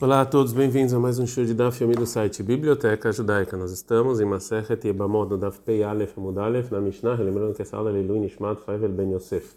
Olá 0.00 0.20
a 0.20 0.24
todos, 0.24 0.52
bem-vindos 0.52 0.94
a 0.94 1.00
mais 1.00 1.18
um 1.18 1.26
show 1.26 1.44
de 1.44 1.52
Daf 1.52 1.84
do 1.84 2.06
site 2.06 2.40
Biblioteca 2.40 3.10
Judaica. 3.10 3.56
Nós 3.56 3.72
estamos 3.72 4.20
em 4.20 4.24
Masechet 4.24 4.86
Yebamot, 4.86 5.28
no 5.28 5.36
Daf 5.36 5.58
Pei 5.58 5.82
Aleph 5.82 6.16
Amud 6.16 6.36
na 6.70 6.80
Mishnah, 6.80 7.14
lembrando 7.14 7.52
que 7.52 7.62
essa 7.62 7.76
aula 7.76 7.90
é 7.90 7.94
Leilu 7.94 8.14
Nishmat 8.20 8.60
Faivel 8.64 8.90
Ben 8.90 9.12
Yosef. 9.12 9.56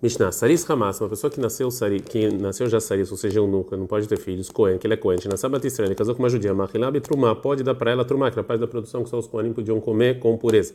Mishnah, 0.00 0.32
Saris 0.32 0.68
Hamas, 0.70 0.98
uma 0.98 1.10
pessoa 1.10 1.30
que 1.30 1.38
nasceu, 1.38 1.70
sari, 1.70 2.00
que 2.00 2.26
nasceu 2.28 2.70
já 2.70 2.80
Saris, 2.80 3.10
ou 3.10 3.18
seja, 3.18 3.42
nunca, 3.42 3.76
não 3.76 3.86
pode 3.86 4.08
ter 4.08 4.16
filhos, 4.16 4.48
Cohen, 4.48 4.78
que 4.78 4.86
ele 4.86 4.94
é 4.94 4.96
Cohen, 4.96 5.18
na 5.28 5.36
Sabat 5.36 5.66
Israel, 5.66 5.88
ele 5.88 5.94
casou 5.94 6.14
com 6.14 6.22
uma 6.22 6.30
judia, 6.30 6.54
Machilab 6.54 6.98
Trumá, 7.02 7.34
pode 7.34 7.62
dar 7.62 7.74
para 7.74 7.90
ela 7.90 8.02
Trumá, 8.02 8.30
que 8.30 8.38
é 8.38 8.40
a 8.40 8.44
parte 8.44 8.60
da 8.60 8.66
produção 8.66 9.04
que 9.04 9.10
só 9.10 9.18
os 9.18 9.26
Cohenim 9.26 9.52
podiam 9.52 9.78
comer 9.78 10.18
com 10.20 10.38
pureza. 10.38 10.72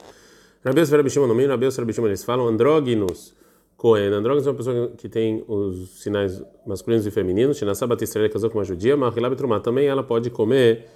Rabeus 0.64 0.92
Verabishima, 0.92 1.26
no 1.26 1.34
meio 1.34 1.50
Rabeus 1.50 1.76
Verabishima, 1.76 2.08
eles 2.08 2.24
falam 2.24 2.48
andróginos, 2.48 3.34
Cohen. 3.78 4.12
Andróginos 4.12 4.48
é 4.48 4.50
uma 4.50 4.58
pessoa 4.58 4.92
que 4.98 5.08
tem 5.08 5.44
os 5.48 6.02
sinais 6.02 6.44
masculinos 6.66 7.06
e 7.06 7.12
femininos. 7.12 7.58
Shinasá 7.58 7.86
Batista 7.86 8.18
ele 8.18 8.28
casou 8.28 8.50
com 8.50 8.58
uma 8.58 8.66
judia, 8.66 8.98
Mahilab 8.98 9.36
Trumá. 9.36 9.60
Também 9.60 9.88
ela 9.88 10.04
pode 10.04 10.32
comer 10.32 10.88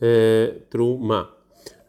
é, 0.00 0.54
Trumá. 0.70 1.30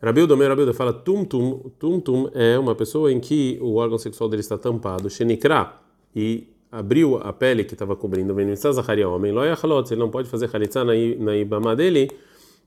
Rabildo, 0.01 0.35
meu 0.35 0.49
Rabildo 0.49 0.73
fala 0.73 0.91
tum 0.91 1.23
tum. 1.23 1.71
Tum 1.79 1.97
tum 2.01 2.29
é 2.33 2.59
uma 2.59 2.75
pessoa 2.75 3.09
em 3.09 3.21
que 3.21 3.57
o 3.61 3.75
órgão 3.75 3.97
sexual 3.97 4.29
dele 4.29 4.41
está 4.41 4.57
tampado. 4.57 5.09
Shenikra. 5.09 5.75
E 6.13 6.49
abriu 6.69 7.15
a 7.15 7.31
pele 7.31 7.63
que 7.63 7.73
estava 7.73 7.95
cobrindo. 7.95 8.33
Homem. 8.33 9.31
Ele 9.31 9.95
não 9.95 10.11
pode 10.11 10.27
fazer 10.27 10.53
Halitzá 10.53 10.83
na 10.83 11.37
Ibama 11.37 11.73
dele. 11.73 12.11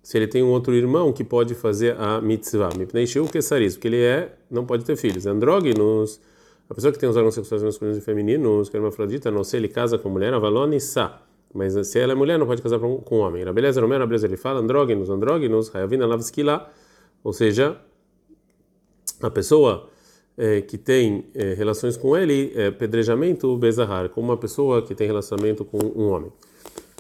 Se 0.03 0.17
ele 0.17 0.27
tem 0.27 0.43
um 0.43 0.49
outro 0.49 0.73
irmão 0.73 1.13
que 1.13 1.23
pode 1.23 1.55
fazer 1.55 1.95
a 2.01 2.23
mitzvah. 2.23 2.71
Porque 2.71 3.89
ele 3.89 4.01
é, 4.01 4.35
não 4.51 4.65
pode 4.65 4.83
ter 4.87 4.97
filhos. 4.97 5.27
Andróginos. 5.27 6.19
A 6.69 6.75
pessoa 6.75 6.93
que 6.93 6.99
tem 6.99 7.09
os 7.09 7.17
órgãos 7.17 7.35
sexuais 7.35 7.63
masculinos 7.63 7.97
e 7.97 8.01
femininos, 8.01 8.69
que 8.69 8.77
é 8.77 8.81
hermafrodita, 8.81 9.31
não 9.31 9.45
sei, 9.45 9.61
ele 9.61 9.69
casa 9.69 9.99
com 9.99 10.09
mulher, 10.09 10.35
avalone 10.35 10.81
sa. 10.81 11.23
Mas 11.55 11.75
se 11.87 11.99
ela 11.99 12.13
é 12.13 12.15
mulher, 12.15 12.39
não 12.39 12.47
pode 12.47 12.61
casar 12.61 12.79
com, 12.81 12.99
com 12.99 13.19
homem. 13.19 13.45
A 13.45 13.53
beleza, 13.53 13.81
Romero, 13.81 14.03
a 14.03 14.07
beleza, 14.07 14.27
ele 14.27 14.37
fala, 14.37 14.61
andrógenos, 14.61 15.09
andrógenos, 15.09 15.75
hayavina 15.75 16.07
lavskila, 16.07 16.69
ou 17.23 17.33
seja, 17.33 17.77
a 19.23 19.31
pessoa 19.31 19.89
é, 20.37 20.61
que 20.61 20.77
tem 20.77 21.27
é, 21.35 21.55
relações 21.55 21.97
com 21.97 22.17
ele, 22.17 22.53
é 22.57 22.73
pedrejamento 22.73 23.57
bezahar, 23.57 24.09
como 24.09 24.29
uma 24.29 24.37
pessoa 24.37 24.83
que 24.83 24.95
tem 24.95 25.07
relacionamento 25.07 25.65
com 25.65 25.79
um 25.79 26.09
homem. 26.09 26.33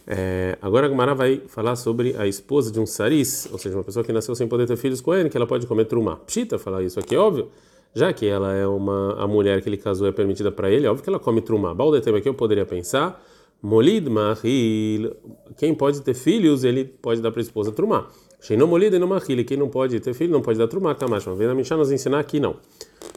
É, 0.07 0.57
agora 0.63 0.87
a 0.87 0.89
Gemara 0.89 1.13
vai 1.13 1.43
falar 1.49 1.75
sobre 1.75 2.17
a 2.17 2.29
esposa 2.29 2.71
de 2.71 2.79
um 2.79 2.87
saris, 2.87 3.49
ou 3.51 3.59
seja, 3.59 3.77
uma 3.77 3.83
pessoa 3.83 4.05
que 4.05 4.13
nasceu 4.13 4.37
sem 4.37 4.47
poder 4.47 4.69
ter 4.69 4.77
filhos 4.77 5.01
com 5.01 5.13
ele, 5.13 5.29
que 5.29 5.37
ela 5.37 5.47
pode 5.47 5.67
comer 5.67 5.87
trumá. 5.87 6.17
Pshita, 6.19 6.57
falar 6.57 6.85
isso 6.85 7.01
aqui, 7.01 7.17
óbvio 7.17 7.51
já 7.95 8.13
que 8.13 8.27
ela 8.27 8.53
é 8.53 8.67
uma 8.67 9.15
a 9.15 9.27
mulher 9.27 9.63
que 9.63 9.69
ele 9.69 9.77
casou 9.77 10.07
é 10.07 10.13
permitida 10.13 10.53
para 10.53 10.71
ele, 10.71 10.87
óbvio 10.87 11.03
que 11.03 11.09
ela 11.09 11.19
come 11.19 11.41
trumá. 11.41 11.75
Baldetem 11.75 12.15
aqui 12.15 12.29
eu 12.29 12.35
poderia 12.35 12.67
pensar, 12.67 13.23
molid 13.63 14.09
mahil, 14.09 15.17
quem 15.57 15.75
pode 15.75 16.03
ter 16.03 16.15
filhos, 16.15 16.65
ele 16.65 16.85
pode 16.85 17.21
dar 17.21 17.31
para 17.31 17.41
a 17.41 17.43
esposa 17.43 17.73
trumá. 17.73 18.09
Sheino 18.41 18.67
molid 18.67 18.95
e 18.95 18.99
mahil, 18.99 19.45
quem 19.45 19.57
não 19.57 19.69
pode 19.69 19.99
ter 20.01 20.15
filho 20.15 20.33
não 20.33 20.43
pode 20.43 20.59
dar 20.59 20.69
trumá, 20.69 20.95
kamash. 20.95 21.25
Vem 21.37 21.47
na 21.47 21.55
Mishnah 21.55 21.77
nos 21.77 21.91
ensinar 21.91 22.21
aqui 22.21 22.39
não. 22.39 22.57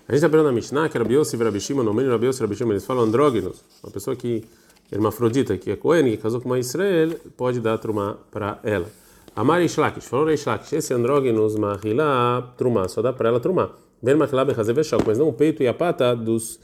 A 0.08 0.12
gente 0.12 0.16
está 0.16 0.28
aprendendo 0.28 0.48
na 0.48 0.54
Mishnah 0.54 0.90
que 0.90 0.98
Rabi 0.98 1.16
Yossi 1.16 1.36
e 1.36 1.44
Rabi 1.44 1.60
Shimon, 1.60 1.84
no 1.84 1.94
meio 1.94 2.10
Rabi 2.10 2.28
Yossi 2.28 2.42
e 2.42 2.46
Rabi 2.46 2.56
Shimon, 2.56 2.72
eles 2.72 2.86
falam 2.86 3.04
andrógenos, 3.04 3.64
uma 3.84 3.92
pessoa 3.92 4.16
que 4.16 4.44
hermafrodita, 4.92 5.58
que 5.58 5.72
é 5.72 5.76
Cohen, 5.76 6.06
que 6.06 6.18
casou 6.18 6.42
com 6.42 6.50
uma 6.50 6.58
Israel, 6.58 7.12
pode 7.38 7.60
dar 7.60 7.78
trumá 7.78 8.18
para 8.32 8.60
ela. 8.64 8.88
Amar 9.36 9.62
Ishlakish, 9.62 10.06
falou 10.06 10.32
Ishlakish, 10.32 10.74
esse 10.74 10.94
andrógenos 10.94 11.56
mahilá, 11.56 12.54
trumá, 12.58 12.88
só 12.88 13.02
dá 13.02 13.14
para 13.14 13.30
ela 13.30 13.40
trumá. 13.40 13.70
Mas 14.02 15.18
não 15.18 15.30
o 15.30 15.34
peito 15.34 15.62
e 15.64 15.68
a 15.68 15.74
pata 15.74 16.16
dos 16.16 16.60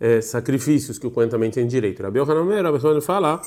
é, 0.00 0.20
sacrifícios 0.20 0.98
que 0.98 1.06
o 1.06 1.10
Cohen 1.10 1.28
também 1.28 1.50
tem 1.50 1.66
direito. 1.66 2.02
Rabi 2.02 2.18
Yohanan 2.18 2.62
Rabi 2.62 3.00
fala. 3.00 3.40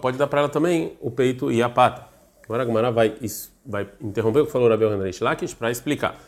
Pode 0.00 0.16
dar 0.16 0.26
para 0.26 0.40
ela 0.40 0.48
também 0.48 0.96
o 1.00 1.10
peito 1.10 1.50
e 1.50 1.62
a 1.62 1.68
pata. 1.68 2.06
Agora 2.44 2.62
a 2.62 2.66
Gemara 2.66 2.90
vai, 2.92 3.14
vai 3.64 3.88
interromper 4.00 4.40
o 4.40 4.46
que 4.46 4.52
falou 4.52 4.68
Rabi 4.68 4.84
Yohanan 4.84 5.02
Reish 5.02 5.20
Lakish 5.20 5.54
para 5.54 5.70
explicar. 5.70 6.18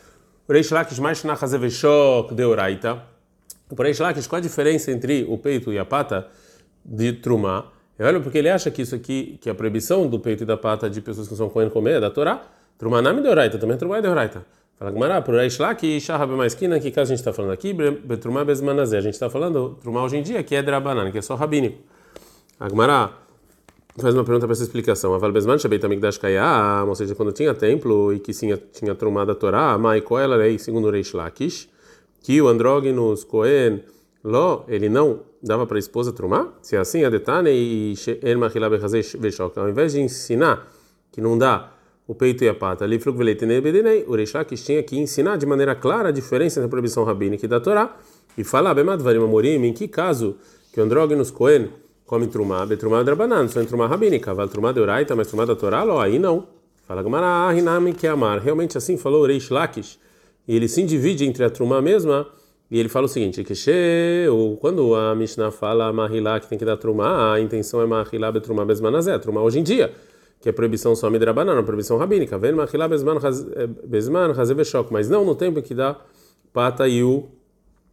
O 0.49 0.53
Reish 0.53 0.71
Lakish 0.71 0.99
mais 0.99 1.23
na 1.25 1.35
Hazeveshok 1.35 2.35
de 2.35 2.45
Oraita. 2.45 3.03
O 3.71 3.81
Reish 3.81 4.01
Lakish, 4.01 4.27
qual 4.27 4.39
a 4.39 4.43
diferença 4.43 4.91
entre 4.91 5.25
o 5.29 5.39
peito 5.39 5.73
e 5.73 5.79
a 5.79 5.85
pata 5.85 6.27
de 6.85 7.13
Trumá? 7.13 7.71
Olha, 8.01 8.21
porque 8.21 8.39
ele 8.39 8.49
acha 8.49 8.71
que 8.71 8.83
isso 8.83 8.95
aqui, 8.95 9.39
que 9.41 9.51
a 9.51 9.55
proibição 9.55 10.09
do 10.09 10.19
peito 10.19 10.45
e 10.45 10.47
da 10.47 10.57
pata 10.57 10.89
de 10.89 11.01
pessoas 11.01 11.29
que 11.29 11.37
são 11.37 11.49
Cohen 11.49 11.69
comer 11.69 11.97
é 11.97 12.01
da 12.01 12.11
Torá. 12.11 12.43
Trumanami 12.79 13.21
de 13.21 13.29
Oraita, 13.29 13.59
também 13.59 13.77
é 13.77 14.01
de 14.01 14.09
Oraita. 14.09 14.47
Fala 14.79 14.93
Gmará, 14.93 15.21
por 15.21 15.35
Reish 15.35 15.59
lá 15.59 15.77
Shahab 16.01 16.31
mais 16.37 16.53
esquina, 16.53 16.79
que 16.79 16.93
caso 16.93 17.13
a 17.13 17.17
gente 17.17 17.19
está 17.19 17.33
falando 17.33 17.51
aqui, 17.51 17.73
Betrumá 17.73 18.45
Bezmanazé, 18.45 18.99
a 18.99 19.01
gente 19.01 19.15
está 19.15 19.29
falando 19.29 19.77
Trumá 19.83 20.05
hoje 20.05 20.19
em 20.19 20.23
dia, 20.23 20.41
que 20.45 20.55
é 20.55 20.63
Drabanan, 20.63 21.11
que 21.11 21.19
é 21.19 21.23
só 21.23 21.35
rabínico. 21.35 21.83
Agmará 22.61 23.13
faz 24.01 24.15
uma 24.15 24.23
pergunta 24.23 24.47
para 24.47 24.53
essa 24.53 24.63
explicação. 24.63 25.13
Aval 25.13 25.33
Bezman 25.33 25.59
Shabei 25.59 25.81
Tamikdash 25.81 26.19
Kayam, 26.19 26.89
ou 26.89 26.95
seja, 26.95 27.17
quando 27.17 27.33
tinha 27.33 27.53
templo 27.53 28.13
e 28.13 28.21
que 28.21 28.33
sim, 28.33 28.57
tinha 28.73 28.95
Trumá 28.95 29.25
da 29.25 29.35
Torá, 29.35 29.77
Maiko 29.77 30.17
ela 30.17 30.37
segundo 30.61 30.89
Reish 30.91 31.13
Lakish, 31.13 31.69
que 32.23 32.41
o 32.41 32.47
andrógenos 32.47 33.25
Cohen, 33.25 33.83
Ló, 34.23 34.63
ele 34.69 34.89
não 34.89 35.21
dava 35.43 35.67
para 35.67 35.79
a 35.79 35.81
esposa 35.81 36.13
Trumá? 36.13 36.53
Se 36.63 36.77
é 36.77 36.79
assim, 36.79 37.05
a 37.05 37.11
Detane 37.11 37.51
e 37.51 37.97
She'en 37.97 38.37
Machilá 38.37 38.71
Bechazei 38.71 39.03
Veshok, 39.03 39.59
ao 39.59 39.69
invés 39.69 39.93
de 39.93 40.01
ensinar 40.01 40.69
que 41.11 41.21
não 41.21 41.37
dá 41.37 41.73
o 42.09 42.15
peito 42.15 42.43
e 42.43 42.49
a 42.49 42.55
pata. 42.55 42.87
Ali 42.87 42.99
o 44.07 44.15
Reish 44.15 44.33
Lakish 44.33 44.65
tinha 44.65 44.83
que 44.83 44.99
ensinar 44.99 45.37
de 45.37 45.45
maneira 45.45 45.75
clara 45.75 46.09
a 46.09 46.11
diferença 46.11 46.59
entre 46.59 46.67
a 46.67 46.71
proibição 46.71 47.05
rabínica 47.05 47.45
e 47.45 47.49
da 47.49 47.61
Torá 47.61 47.95
e 48.37 48.43
falar, 48.43 48.73
Bemadvarim 48.73 49.23
Amorim, 49.23 49.63
em 49.63 49.75
que 49.75 49.87
caso 49.87 50.37
que 50.73 50.81
andrógenos 50.81 51.31
Cohen 51.31 51.69
come 52.07 52.27
trumá, 52.27 52.65
betrumá 52.65 53.03
drabanan, 53.03 53.47
só 53.47 53.61
em 53.61 53.67
trumá 53.67 53.87
rabínica, 53.87 54.33
vale 54.33 54.49
trumá 54.49 54.73
de 54.73 54.81
Uraita, 54.81 55.15
mas 55.15 55.29
trumá 55.29 55.45
da 55.45 55.55
Torá, 55.55 55.83
lo, 55.83 56.01
aí 56.01 56.19
não. 56.19 56.47
Fala 56.87 57.03
Gamara, 57.03 57.27
Ahinami 57.47 57.93
que 57.93 58.07
amar. 58.07 58.39
Realmente 58.39 58.79
assim 58.79 58.97
falou 58.97 59.23
o 59.23 59.27
Reish. 59.27 59.51
E 60.47 60.57
ele 60.57 60.67
se 60.67 60.83
divide 60.85 61.27
entre 61.27 61.45
a 61.45 61.51
trumá 61.51 61.83
mesma 61.83 62.27
e 62.71 62.79
ele 62.79 62.89
fala 62.89 63.05
o 63.05 63.09
seguinte, 63.09 63.45
que 63.45 64.27
ou 64.31 64.57
quando 64.57 64.95
a 64.95 65.15
Mishnah 65.15 65.51
fala 65.51 65.93
mahilá 65.93 66.41
que 66.41 66.49
tem 66.49 66.59
que 66.59 66.65
dar 66.65 66.79
trumá, 66.79 67.35
a 67.35 67.41
intenção 67.41 67.83
é 67.83 67.87
mahilá 67.87 68.33
betrumá 68.33 68.65
besmanazé, 68.65 69.19
trumá 69.19 69.43
hoje 69.43 69.59
em 69.59 69.63
dia 69.63 69.93
que 70.41 70.49
é 70.49 70.53
proibição 70.53 70.95
só 70.95 71.11
midrabanan, 71.11 71.63
proibição 71.65 71.97
rabínica. 71.97 72.39
Vem 72.39 72.53
machilá 72.53 72.89
bezman 72.89 73.19
bezman 73.85 74.31
hazeveshok, 74.31 74.93
mas 74.93 75.09
não 75.09 75.25
no 75.25 75.35
tempo 75.35 75.61
que 75.63 75.75
dá 75.75 75.97
pata 76.53 76.87
e 76.89 77.03
o 77.03 77.29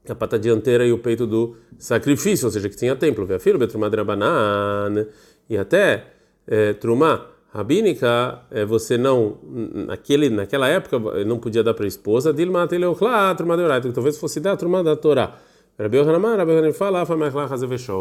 a 0.07 0.13
pata 0.13 0.37
dianteira 0.37 0.85
e 0.85 0.91
o 0.91 0.99
peito 0.99 1.25
do 1.25 1.55
sacrifício, 1.79 2.45
ou 2.45 2.51
seja, 2.51 2.69
que 2.69 2.75
tinha 2.75 2.95
templo. 2.95 3.25
Vê 3.25 3.39
filho 3.39 3.57
betrumá 3.57 3.89
drabanan 3.89 5.07
e 5.49 5.57
até 5.57 6.13
é, 6.47 6.73
trumá 6.73 7.25
rabínica, 7.51 8.41
é, 8.51 8.63
você 8.65 8.97
não 8.97 9.39
naquele 9.87 10.29
naquela 10.29 10.67
época 10.67 10.99
não 11.25 11.39
podia 11.39 11.63
dar 11.63 11.73
para 11.73 11.85
a 11.85 11.87
esposa 11.87 12.33
dilma 12.33 12.67
teleuchla 12.67 13.33
trumá 13.33 13.55
de 13.55 13.93
talvez 13.93 14.17
fosse 14.17 14.39
dar 14.39 14.55
trumá 14.57 14.83
da 14.83 14.95
Torá. 14.95 15.37
Rabi 15.79 15.97
Yohanan, 15.97 16.37
Rabi 16.37 16.51
Yohanan 16.51 16.71
fala, 16.73 17.05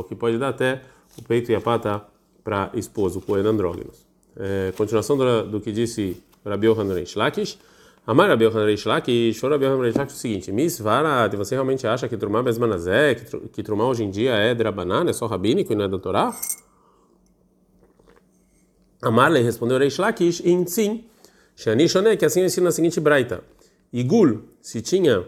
que 0.07 0.15
pode 0.15 0.39
dar 0.39 0.51
até 0.51 0.83
o 1.19 1.23
peito 1.23 1.51
e 1.51 1.55
a 1.55 1.61
pata 1.61 2.03
para 2.45 2.71
esposo, 2.75 3.19
o 3.19 3.23
coen 3.23 3.47
andrógenos 3.47 4.14
é, 4.37 4.73
continuação 4.77 5.17
do, 5.17 5.49
do, 5.49 5.61
que 5.61 5.73
disse 5.73 6.17
Rabi 6.45 6.67
Yohanan 6.67 6.95
Reish 6.95 7.17
Lakish. 7.17 7.59
Amar 8.07 8.29
Rabi 8.29 8.45
Yohanan 8.45 8.67
Reish 8.67 8.85
Lakish, 8.85 9.43
ou 9.43 9.51
Rabi 9.51 9.67
Reish 9.67 9.97
Lakish 9.97 10.15
é 10.15 10.17
o 10.17 10.21
seguinte, 10.21 10.53
Miss 10.53 10.79
Varat, 10.79 11.35
você 11.37 11.55
realmente 11.55 11.87
acha 11.87 12.09
que 12.09 12.17
Trumá 12.17 12.43
Besmanazé, 12.43 13.15
que, 13.15 13.49
que 13.49 13.63
Trumá 13.63 13.87
hoje 13.87 14.05
em 14.05 14.11
dia 14.11 14.33
é 14.33 14.55
Drabanan, 14.55 15.09
é 15.09 15.13
só 15.13 15.27
rabínico 15.27 15.73
e 15.73 15.77
não 15.77 15.85
é 15.85 15.89
da 15.89 15.99
Torá? 15.99 16.37
Amarle 19.01 19.41
respondeu 19.43 19.79
Reish 19.79 19.99
Lakish, 19.99 20.43
em 20.45 20.67
sim, 20.67 21.05
Shani 21.57 21.89
Shoné, 21.89 22.17
que 22.17 22.25
assim 22.25 22.41
eu 22.41 22.47
ensino 22.47 22.65
na 22.65 22.73
seguinte 22.73 23.01
braita. 23.01 23.43
Igul, 23.93 24.43
se 24.61 24.83
tinha, 24.83 25.25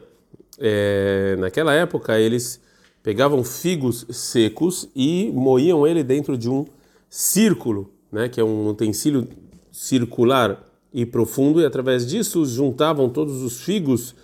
é, 0.58 1.36
naquela 1.38 1.72
época, 1.72 2.18
eles 2.18 2.60
pegavam 3.02 3.44
figos 3.44 4.04
secos 4.10 4.88
e 4.94 5.30
moíam 5.32 5.86
ele 5.86 6.02
dentro 6.02 6.36
de 6.36 6.50
um 6.50 6.66
círculo 7.08 7.95
né, 8.10 8.28
que 8.28 8.40
é 8.40 8.44
um 8.44 8.68
utensílio 8.68 9.28
circular 9.70 10.64
e 10.92 11.04
profundo, 11.04 11.60
e 11.60 11.66
através 11.66 12.06
disso 12.06 12.44
juntavam 12.44 13.08
todos 13.08 13.42
os 13.42 13.60
figos 13.60 14.14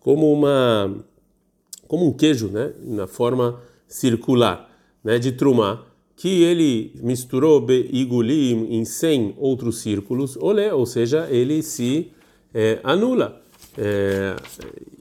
como 0.00 0.32
uma 0.32 0.94
como 1.86 2.06
um 2.06 2.12
queijo, 2.12 2.48
né, 2.48 2.74
na 2.82 3.06
forma 3.06 3.60
circular, 3.86 4.70
né, 5.02 5.18
de 5.18 5.32
trumá, 5.32 5.86
que 6.14 6.42
ele 6.42 6.92
misturou 7.00 7.66
igulim 7.70 8.74
em 8.74 8.84
100 8.84 9.36
outros 9.38 9.78
círculos, 9.78 10.36
olé, 10.36 10.74
ou 10.74 10.84
seja, 10.84 11.26
ele 11.30 11.62
se 11.62 12.12
é, 12.52 12.78
anula. 12.82 13.40
É, 13.76 14.36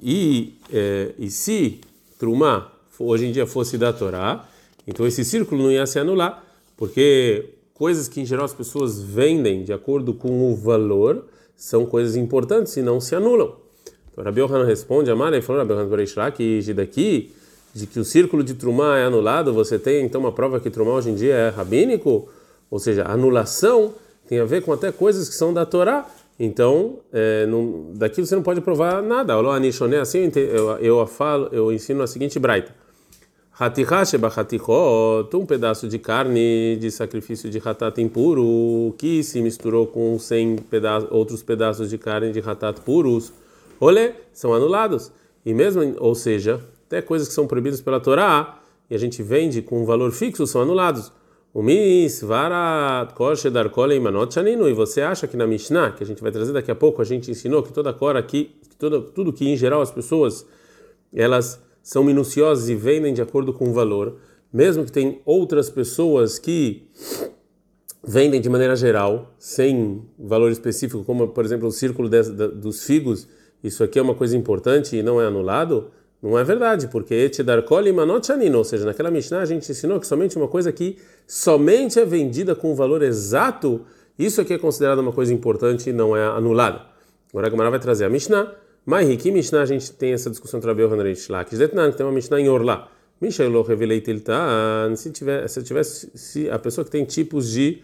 e, 0.01 0.53
é, 0.71 1.13
e 1.17 1.29
se 1.29 1.81
trumá 2.17 2.71
hoje 2.99 3.25
em 3.25 3.31
dia 3.31 3.47
fosse 3.47 3.77
da 3.77 3.91
Torá, 3.91 4.47
então 4.85 5.05
esse 5.05 5.25
círculo 5.25 5.63
não 5.63 5.71
ia 5.71 5.85
se 5.85 5.99
anular, 5.99 6.43
porque 6.77 7.56
coisas 7.77 8.07
que 8.07 8.19
em 8.19 8.25
geral 8.25 8.45
as 8.45 8.53
pessoas 8.53 8.99
vendem 8.99 9.63
de 9.63 9.71
acordo 9.71 10.13
com 10.13 10.51
o 10.51 10.55
valor 10.55 11.25
são 11.55 11.85
coisas 11.85 12.15
importantes 12.15 12.75
e 12.75 12.81
não 12.81 12.99
se 12.99 13.15
anulam. 13.15 13.55
Então 14.11 14.23
Rabi 14.23 14.41
responde, 14.65 15.11
Amara, 15.11 15.37
e 15.37 15.41
falou 15.41 15.61
Rabi 15.61 15.73
Yohanan 15.73 16.31
que 16.31 16.73
daqui 16.73 17.31
de 17.75 17.85
que 17.85 17.99
o 17.99 18.03
círculo 18.03 18.43
de 18.43 18.55
Trumá 18.55 18.97
é 18.97 19.03
anulado, 19.03 19.53
você 19.53 19.77
tem 19.77 20.03
então 20.03 20.21
uma 20.21 20.31
prova 20.31 20.59
que 20.59 20.69
Trumá 20.71 20.93
hoje 20.93 21.11
em 21.11 21.15
dia 21.15 21.35
é 21.35 21.49
rabínico, 21.49 22.27
ou 22.71 22.79
seja, 22.79 23.03
anulação 23.03 23.93
tem 24.27 24.39
a 24.39 24.45
ver 24.45 24.63
com 24.63 24.73
até 24.73 24.91
coisas 24.91 25.29
que 25.29 25.35
são 25.35 25.53
da 25.53 25.65
Torá. 25.65 26.05
Então, 26.39 26.99
é, 27.13 27.45
não, 27.45 27.91
daqui 27.93 28.21
você 28.21 28.35
não 28.35 28.43
pode 28.43 28.61
provar 28.61 29.01
nada. 29.01 29.33
Alô, 29.33 29.51
Anishoné, 29.51 29.99
assim 29.99 30.31
eu, 30.35 30.77
eu, 30.79 31.07
falo, 31.07 31.49
eu 31.51 31.71
ensino 31.71 32.01
a 32.01 32.07
seguinte 32.07 32.37
braita. 32.39 32.73
Um 35.39 35.43
pedaço 35.43 35.87
de 35.87 35.97
carne 35.97 36.77
de 36.77 36.91
sacrifício 36.91 37.49
de 37.49 37.57
ratat 37.57 37.99
impuro 37.99 38.93
que 38.99 39.23
se 39.23 39.41
misturou 39.41 39.87
com 39.87 40.19
100 40.19 40.57
pedaços, 40.57 41.09
outros 41.11 41.41
pedaços 41.41 41.89
de 41.89 41.97
carne 41.97 42.31
de 42.31 42.39
ratat 42.39 42.79
puros, 42.81 43.33
olê, 43.79 44.11
são 44.31 44.53
anulados. 44.53 45.11
E 45.43 45.55
mesmo, 45.55 45.95
ou 45.97 46.13
seja, 46.13 46.61
até 46.85 47.01
coisas 47.01 47.27
que 47.27 47.33
são 47.33 47.47
proibidas 47.47 47.81
pela 47.81 47.99
Torá 47.99 48.59
e 48.91 48.93
a 48.93 48.97
gente 48.99 49.23
vende 49.23 49.63
com 49.63 49.81
um 49.81 49.85
valor 49.85 50.11
fixo 50.11 50.45
são 50.45 50.61
anulados. 50.61 51.11
O 51.51 51.63
misvarat 51.63 53.11
koshedar 53.15 53.71
koleimanot 53.71 54.35
chaninu. 54.35 54.69
E 54.69 54.73
você 54.73 55.01
acha 55.01 55.25
que 55.25 55.35
na 55.35 55.47
Mishnah, 55.47 55.93
que 55.93 56.03
a 56.03 56.05
gente 56.05 56.21
vai 56.21 56.31
trazer 56.31 56.53
daqui 56.53 56.69
a 56.69 56.75
pouco, 56.75 57.01
a 57.01 57.05
gente 57.05 57.31
ensinou 57.31 57.63
que 57.63 57.73
toda 57.73 57.91
cor 57.91 58.15
aqui, 58.15 58.51
que 58.69 58.75
toda, 58.75 59.01
tudo 59.01 59.33
que 59.33 59.49
em 59.49 59.57
geral 59.57 59.81
as 59.81 59.89
pessoas 59.89 60.45
elas 61.11 61.65
são 61.87 62.03
minuciosas 62.03 62.67
e 62.67 62.75
vendem 62.75 63.13
de 63.13 63.21
acordo 63.21 63.53
com 63.53 63.69
o 63.69 63.71
valor, 63.71 64.17
mesmo 64.51 64.83
que 64.83 64.91
tem 64.91 65.21
outras 65.23 65.69
pessoas 65.69 66.37
que 66.37 66.85
vendem 68.05 68.41
de 68.41 68.49
maneira 68.49 68.75
geral, 68.75 69.33
sem 69.39 70.03
valor 70.19 70.51
específico, 70.51 71.05
como 71.05 71.29
por 71.29 71.45
exemplo 71.45 71.65
o 71.65 71.71
círculo 71.71 72.09
de, 72.09 72.23
dos 72.23 72.83
figos, 72.83 73.25
isso 73.63 73.85
aqui 73.85 73.97
é 73.97 74.01
uma 74.01 74.13
coisa 74.13 74.35
importante 74.35 74.97
e 74.97 75.01
não 75.01 75.21
é 75.21 75.27
anulado. 75.27 75.89
Não 76.21 76.37
é 76.37 76.43
verdade, 76.43 76.89
porque 76.89 77.13
Etidarkoli 77.13 77.93
Manotchanin, 77.93 78.53
ou 78.53 78.65
seja, 78.65 78.83
naquela 78.83 79.09
Mishnah 79.09 79.39
a 79.39 79.45
gente 79.45 79.71
ensinou 79.71 79.97
que 79.97 80.07
somente 80.07 80.35
uma 80.35 80.49
coisa 80.49 80.73
que 80.73 80.97
somente 81.25 81.97
é 82.01 82.05
vendida 82.05 82.53
com 82.53 82.69
o 82.69 82.75
valor 82.75 83.01
exato, 83.01 83.85
isso 84.19 84.41
aqui 84.41 84.53
é 84.53 84.57
considerado 84.57 84.99
uma 84.99 85.13
coisa 85.13 85.33
importante 85.33 85.89
e 85.89 85.93
não 85.93 86.17
é 86.17 86.25
anulada. 86.25 86.81
Agora 87.29 87.47
a 87.47 87.49
Gamara 87.49 87.69
vai 87.69 87.79
trazer 87.79 88.03
a 88.03 88.09
Mishnah. 88.09 88.66
Mas 88.87 89.21
que 89.21 89.29
Mishnah 89.31 89.63
a 89.63 89.65
gente 89.65 89.91
tem 89.91 90.13
essa 90.13 90.29
discussão 90.29 90.59
entre 90.59 90.69
Rabeu 90.69 90.89
Hanarei 90.89 91.13
Shlakis 91.13 91.59
Detnan, 91.59 91.91
que 91.91 91.97
tem 91.97 92.05
uma 92.05 92.13
Mishnah 92.13 92.39
em 92.39 92.47
Orlá. 92.47 92.89
Mishailo 93.19 93.61
revelei 93.61 93.99
tiltan, 93.99 94.95
se 94.95 95.11
tiver, 95.11 95.45
se 95.49 95.61
tivesse, 95.61 96.09
se 96.15 96.49
a 96.49 96.57
pessoa 96.57 96.85
que 96.85 96.91
tem 96.91 97.03
tipos 97.03 97.51
de 97.51 97.81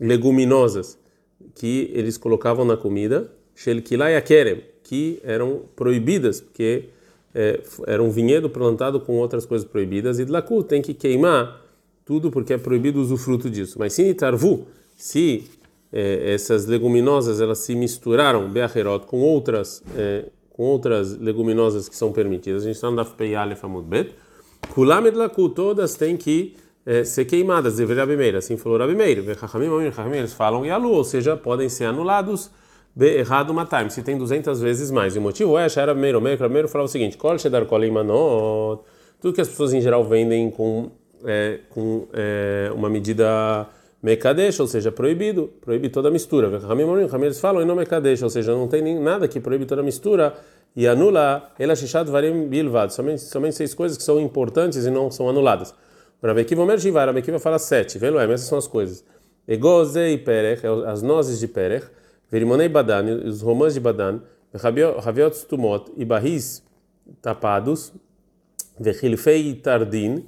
leguminosas 0.00 0.98
que 1.54 1.92
eles 1.94 2.18
colocavam 2.18 2.64
na 2.64 2.76
comida, 2.76 3.30
shel 3.54 3.80
kilaya 3.80 4.20
kerem, 4.20 4.64
que 4.82 5.20
eram 5.22 5.62
proibidas, 5.76 6.40
porque 6.40 6.86
é, 7.32 7.60
era 7.86 8.02
um 8.02 8.10
vinhedo 8.10 8.50
plantado 8.50 8.98
com 8.98 9.18
outras 9.18 9.46
coisas 9.46 9.68
proibidas, 9.68 10.18
e 10.18 10.24
Dlaku 10.24 10.64
tem 10.64 10.82
que 10.82 10.94
queimar 10.94 11.64
tudo 12.04 12.28
porque 12.28 12.54
é 12.54 12.58
proibido 12.58 13.00
o 13.00 13.16
fruto 13.16 13.48
disso. 13.48 13.78
Mas 13.78 13.92
se 13.92 14.02
Nitarvu, 14.02 14.66
se 14.96 15.44
é, 15.92 16.32
essas 16.34 16.66
leguminosas 16.66 17.40
elas 17.40 17.58
se 17.58 17.76
misturaram, 17.76 18.50
Beacherot, 18.50 19.06
com 19.06 19.20
outras, 19.20 19.80
é, 19.96 20.24
com 20.60 20.66
outras 20.66 21.16
leguminosas 21.16 21.88
que 21.88 21.96
são 21.96 22.12
permitidas, 22.12 22.64
a 22.64 22.66
gente 22.66 22.74
está 22.74 22.90
no 22.90 22.96
Dafpei 22.96 23.34
Aleph 23.34 23.64
Amud 23.64 24.12
Kulamed 24.74 25.16
Laku, 25.16 25.48
todas 25.48 25.94
têm 25.94 26.18
que 26.18 26.54
é, 26.84 27.02
ser 27.02 27.24
queimadas, 27.24 27.78
deveria 27.78 28.04
Rabi 28.04 28.36
assim 28.36 28.58
falou 28.58 28.78
Rabi 28.78 28.94
Meir, 28.94 29.20
eles 29.20 30.34
falam 30.34 30.66
Yalu, 30.66 30.90
ou 30.90 31.02
seja, 31.02 31.34
podem 31.34 31.70
ser 31.70 31.86
anulados. 31.86 32.50
Errado 33.00 33.48
uma 33.48 33.64
time, 33.64 33.88
se 33.88 34.02
tem 34.02 34.18
200 34.18 34.60
vezes 34.60 34.90
mais. 34.90 35.16
E 35.16 35.18
o 35.18 35.22
motivo 35.22 35.56
é, 35.56 35.66
era 35.74 35.94
primeiro, 35.94 36.20
primeiro 36.20 36.68
falava 36.68 36.86
o 36.88 36.92
seguinte: 36.92 37.16
Kol 37.16 37.38
Shedar 37.38 37.64
Kol 37.64 37.82
Imanot, 37.82 38.82
tudo 39.18 39.32
que 39.32 39.40
as 39.40 39.48
pessoas 39.48 39.72
em 39.72 39.80
geral 39.80 40.04
vendem 40.04 40.50
com, 40.50 40.90
é, 41.24 41.60
com 41.70 42.06
é, 42.12 42.70
uma 42.74 42.90
medida 42.90 43.66
Mekadesh, 44.02 44.60
ou 44.60 44.66
seja, 44.66 44.90
proibido, 44.90 45.50
proíbe 45.60 45.90
toda 45.90 46.10
mistura. 46.10 46.50
Eles 47.22 47.38
falam, 47.38 47.60
e 47.60 47.64
não 47.64 47.76
Mekadesh, 47.76 48.22
ou 48.22 48.30
seja, 48.30 48.54
não 48.54 48.66
tem 48.66 48.80
nem 48.80 48.98
nada 48.98 49.28
que 49.28 49.38
proíbe 49.40 49.66
toda 49.66 49.82
mistura. 49.82 50.34
E 50.74 50.86
anula 50.86 51.52
ela 51.58 51.74
shishad 51.74 52.08
varim 52.10 52.46
bilvad, 52.48 52.92
somente 52.92 53.22
somente 53.22 53.56
seis 53.56 53.74
coisas 53.74 53.98
que 53.98 54.04
são 54.04 54.20
importantes 54.20 54.86
e 54.86 54.90
não 54.90 55.10
são 55.10 55.28
anuladas. 55.28 55.74
Rabekiva 56.22 56.62
Omer 56.62 56.78
Shivar, 56.78 57.06
Rabekiva 57.06 57.38
fala 57.38 57.58
sete, 57.58 57.98
velo 57.98 58.20
é, 58.20 58.24
essas 58.32 58.46
são 58.46 58.56
as 58.56 58.66
coisas. 58.66 59.04
Egozei 59.48 60.16
perech, 60.18 60.64
é 60.64 60.68
as 60.88 61.02
nozes 61.02 61.40
de 61.40 61.48
perech, 61.48 61.86
Verimonei 62.30 62.68
Badan, 62.68 63.26
os 63.26 63.42
romãs 63.42 63.74
de 63.74 63.80
Badan, 63.80 64.20
Raviot 64.54 65.36
Stumot 65.36 65.90
e 65.96 66.04
barris 66.04 66.62
tapados, 67.20 67.92
Vechilfei 68.78 69.54
Tardin, 69.54 70.24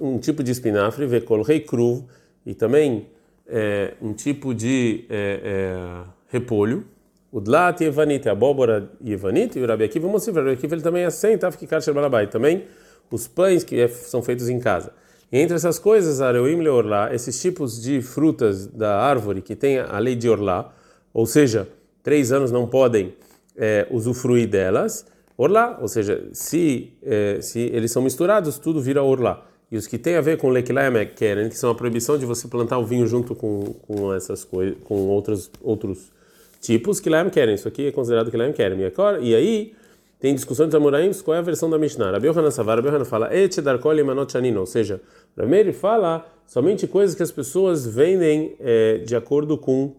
um 0.00 0.18
tipo 0.18 0.42
de 0.42 0.52
espinafre, 0.52 1.06
Vekolrei 1.06 1.60
Kruv, 1.60 2.04
e 2.46 2.54
também 2.54 3.08
é, 3.46 3.94
um 4.00 4.12
tipo 4.12 4.54
de 4.54 5.04
é, 5.10 5.40
é, 5.42 6.04
repolho, 6.28 6.84
o 7.30 7.40
Dlat 7.40 7.82
Evanit, 7.82 8.28
a 8.28 8.32
abóbora 8.32 8.90
Evanit, 9.04 9.58
e 9.58 9.62
o 9.62 9.66
Rabi 9.66 9.84
Akiva 9.84 10.08
Mosif, 10.08 10.30
o 10.30 10.42
Rabi 10.42 10.58
ele 10.62 10.80
também 10.80 11.04
assenta, 11.04 11.50
ficar 11.50 11.80
Balabai, 11.92 12.28
também 12.28 12.64
os 13.10 13.28
pães 13.28 13.62
que 13.62 13.78
é, 13.78 13.88
são 13.88 14.22
feitos 14.22 14.48
em 14.48 14.58
casa. 14.58 14.92
E 15.30 15.38
entre 15.38 15.56
essas 15.56 15.78
coisas, 15.78 16.20
Areuim 16.20 16.60
Leorlá, 16.60 17.12
esses 17.12 17.40
tipos 17.40 17.82
de 17.82 18.00
frutas 18.00 18.66
da 18.66 19.00
árvore 19.00 19.42
que 19.42 19.56
tem 19.56 19.78
a 19.78 19.98
lei 19.98 20.14
de 20.14 20.28
Orlá, 20.28 20.72
ou 21.12 21.26
seja, 21.26 21.68
três 22.02 22.30
anos 22.30 22.52
não 22.52 22.66
podem 22.68 23.14
é, 23.56 23.86
usufruir 23.90 24.48
delas, 24.48 25.04
orlá, 25.36 25.78
ou 25.80 25.88
seja, 25.88 26.28
se, 26.32 26.92
é, 27.02 27.40
se 27.40 27.58
eles 27.58 27.90
são 27.90 28.02
misturados, 28.02 28.58
tudo 28.58 28.80
vira 28.80 29.02
orlá. 29.02 29.44
E 29.70 29.76
os 29.76 29.86
que 29.86 29.98
têm 29.98 30.16
a 30.16 30.20
ver 30.20 30.38
com 30.38 30.48
lekilayamek 30.50 31.14
querem, 31.14 31.48
que 31.48 31.58
são 31.58 31.70
a 31.70 31.74
proibição 31.74 32.16
de 32.16 32.24
você 32.24 32.46
plantar 32.46 32.78
o 32.78 32.84
vinho 32.84 33.06
junto 33.06 33.34
com, 33.34 33.74
com 33.86 34.14
essas 34.14 34.44
coisas, 34.44 34.76
com 34.84 35.08
outros 35.08 35.50
outros 35.60 36.12
tipos, 36.60 37.00
que 37.00 37.10
querem. 37.32 37.54
Isso 37.54 37.66
aqui 37.66 37.88
é 37.88 37.92
considerado 37.92 38.30
que 38.30 38.52
querem. 38.52 38.78
E 39.22 39.34
aí 39.34 39.72
tem 40.20 40.34
discussão 40.34 40.66
entre 40.66 40.76
Amoraim, 40.76 41.10
qual 41.24 41.34
é 41.34 41.38
a 41.38 41.42
versão 41.42 41.68
da 41.68 41.78
Mishnah. 41.78 42.12
Rabi 42.12 42.28
Yohanan 42.28 42.50
Savar, 42.50 42.76
Rabi 42.76 42.88
Yohanan 42.88 43.04
fala, 43.04 43.34
Et 43.34 43.60
darkol 43.60 44.02
manot 44.04 44.32
chanino, 44.32 44.60
ou 44.60 44.66
seja, 44.66 45.00
primeiro 45.34 45.68
ele 45.68 45.76
fala 45.76 46.24
somente 46.46 46.86
coisas 46.86 47.14
que 47.14 47.22
as 47.22 47.30
pessoas 47.30 47.86
vendem 47.86 48.56
é, 48.60 48.98
de 48.98 49.14
acordo 49.14 49.58
com 49.58 49.94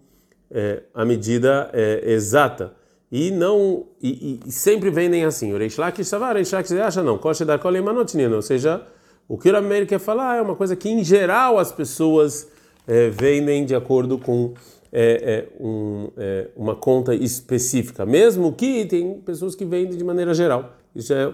é, 0.50 0.84
a 0.94 1.06
medida 1.06 1.70
é, 1.74 2.12
exata. 2.12 2.74
E 3.10 3.32
não 3.32 3.86
e, 4.02 4.42
e, 4.46 4.52
sempre 4.52 4.90
vendem 4.90 5.24
assim. 5.24 5.54
O 5.54 5.58
Reish 5.58 5.78
Lakish 5.78 6.08
Savar, 6.08 6.36
Reish 6.36 6.52
Lakish 6.52 6.74
acha 6.74 7.02
não. 7.02 7.18
Kosher 7.18 7.48
dar 7.48 7.60
ou 7.64 8.42
seja, 8.42 8.82
o 9.28 9.38
que 9.38 9.50
o 9.50 9.54
Rameir 9.54 9.86
quer 9.86 10.00
falar 10.00 10.38
é 10.38 10.42
uma 10.42 10.56
coisa 10.56 10.76
que 10.76 10.90
em 10.90 11.04
geral 11.04 11.58
as 11.60 11.72
pessoas 11.72 12.50
é, 12.88 13.10
vendem 13.10 13.66
de 13.66 13.76
acordo 13.76 14.18
com 14.18 14.54
é, 14.92 15.48
é, 15.50 15.64
um, 15.64 16.10
uma 16.56 16.76
conta 16.76 17.14
específica, 17.14 18.06
mesmo 18.06 18.54
que 18.54 18.86
tem 18.86 19.20
pessoas 19.20 19.54
que 19.54 19.66
vendem 19.66 19.98
de 19.98 20.04
maneira 20.04 20.34
geral. 20.34 20.74
Isso 20.96 21.10
já 21.10 21.22
é, 21.24 21.34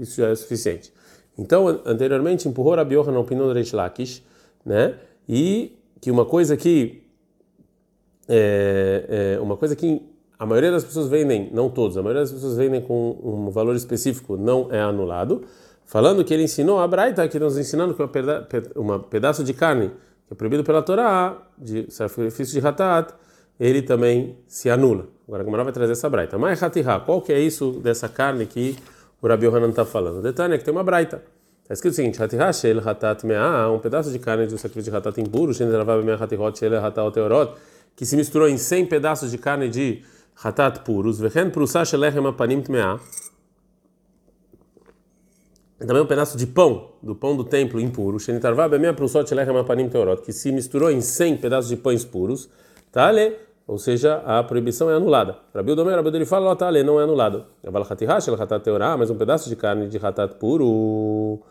isso 0.00 0.16
já 0.20 0.28
é 0.28 0.34
suficiente. 0.34 0.92
Então, 1.38 1.82
anteriormente, 1.84 2.48
empurrou 2.48 2.72
a 2.74 2.84
Bioha 2.84 3.12
na 3.12 3.18
opinião 3.18 3.46
do 3.46 3.52
Reish 3.52 3.72
Lakish, 3.74 4.22
né? 4.64 4.94
E 5.28 5.76
que 6.00 6.10
uma 6.10 6.24
coisa 6.24 6.56
que 6.56 7.02
uma 9.40 9.56
coisa 9.56 9.76
que 9.76 10.02
a 10.38 10.44
maioria 10.44 10.70
das 10.70 10.84
pessoas 10.84 11.08
vendem, 11.08 11.50
não 11.52 11.70
todos, 11.70 11.96
a 11.96 12.02
maioria 12.02 12.22
das 12.22 12.32
pessoas 12.32 12.56
vendem 12.56 12.80
com 12.80 13.18
um 13.22 13.50
valor 13.50 13.76
específico, 13.76 14.36
não 14.36 14.72
é 14.72 14.80
anulado. 14.80 15.44
Falando 15.86 16.24
que 16.24 16.34
ele 16.34 16.42
ensinou 16.42 16.80
a 16.80 16.86
Braita, 16.86 17.26
que 17.28 17.38
nos 17.38 17.56
ensinando 17.56 17.94
que 17.94 18.02
um 18.78 18.98
pedaço 18.98 19.42
de 19.42 19.54
carne 19.54 19.90
que 20.26 20.32
é 20.32 20.36
proibido 20.36 20.64
pela 20.64 20.82
Torá, 20.82 21.36
de 21.56 21.86
sacrifício 21.88 22.60
de 22.60 22.66
Hatat, 22.66 23.14
ele 23.58 23.80
também 23.80 24.36
se 24.46 24.68
anula. 24.68 25.06
Agora 25.26 25.42
a 25.42 25.44
Gamara 25.44 25.64
vai 25.64 25.72
trazer 25.72 25.92
essa 25.92 26.10
Braita. 26.10 26.36
Mas 26.36 26.60
Hatihá, 26.62 27.00
qual 27.00 27.22
que 27.22 27.32
é 27.32 27.38
isso 27.38 27.80
dessa 27.82 28.08
carne 28.08 28.44
que 28.46 28.76
o 29.22 29.28
Rabi 29.28 29.46
Yohanan 29.46 29.70
está 29.70 29.84
falando? 29.84 30.18
O 30.18 30.22
detalhe 30.22 30.54
é 30.54 30.58
que 30.58 30.64
tem 30.64 30.74
uma 30.74 30.82
Braita. 30.82 31.22
Está 31.62 31.74
escrito 31.74 31.92
o 31.92 31.96
seguinte: 31.96 32.22
Hatihá 32.22 32.52
shel 32.52 32.80
Hatat 32.86 33.24
mea, 33.24 33.70
um 33.70 33.78
pedaço 33.78 34.10
de 34.10 34.18
carne 34.18 34.46
de 34.46 34.58
sacrifício 34.58 34.90
de 34.90 34.96
Hatat 34.96 35.20
impuro, 35.20 35.54
shen 35.54 35.70
ravava 35.70 36.02
mea 36.02 36.16
Hatihot 36.16 36.58
shel 36.58 36.76
Hatat 36.84 37.10
que 37.96 38.04
se 38.04 38.14
misturou 38.14 38.46
em 38.46 38.58
100 38.58 38.86
pedaços 38.86 39.30
de 39.30 39.38
carne 39.38 39.70
de 39.70 40.02
hatat 40.44 40.80
puros, 40.84 41.18
vehen 41.18 41.50
prusash 41.50 41.94
lechem 41.94 42.26
apanim 42.26 42.60
tmeah, 42.60 43.00
também 45.78 46.02
um 46.02 46.06
pedaço 46.06 46.38
de 46.38 46.46
pão, 46.46 46.92
do 47.02 47.14
pão 47.14 47.36
do 47.36 47.44
templo 47.44 47.78
impuro, 47.80 48.16
que 50.22 50.32
se 50.32 50.50
misturou 50.50 50.90
em 50.90 51.00
100 51.00 51.36
pedaços 51.36 51.68
de 51.68 51.76
pães 51.76 52.04
puros, 52.04 52.48
tá 52.90 53.12
ou 53.66 53.78
seja, 53.78 54.22
a 54.24 54.42
proibição 54.44 54.88
é 54.90 54.94
anulada. 54.94 55.38
Rabi 55.52 55.72
Odomer, 55.72 55.96
Rabi 55.96 56.08
ele 56.14 56.24
fala, 56.24 56.54
tá 56.54 56.70
não 56.70 57.00
é 57.00 57.02
anulado. 57.02 57.46
Mas 58.96 59.10
um 59.10 59.16
pedaço 59.16 59.48
de 59.48 59.56
carne 59.56 59.88
de 59.88 59.98
hatat 59.98 60.34
puro, 60.36 61.42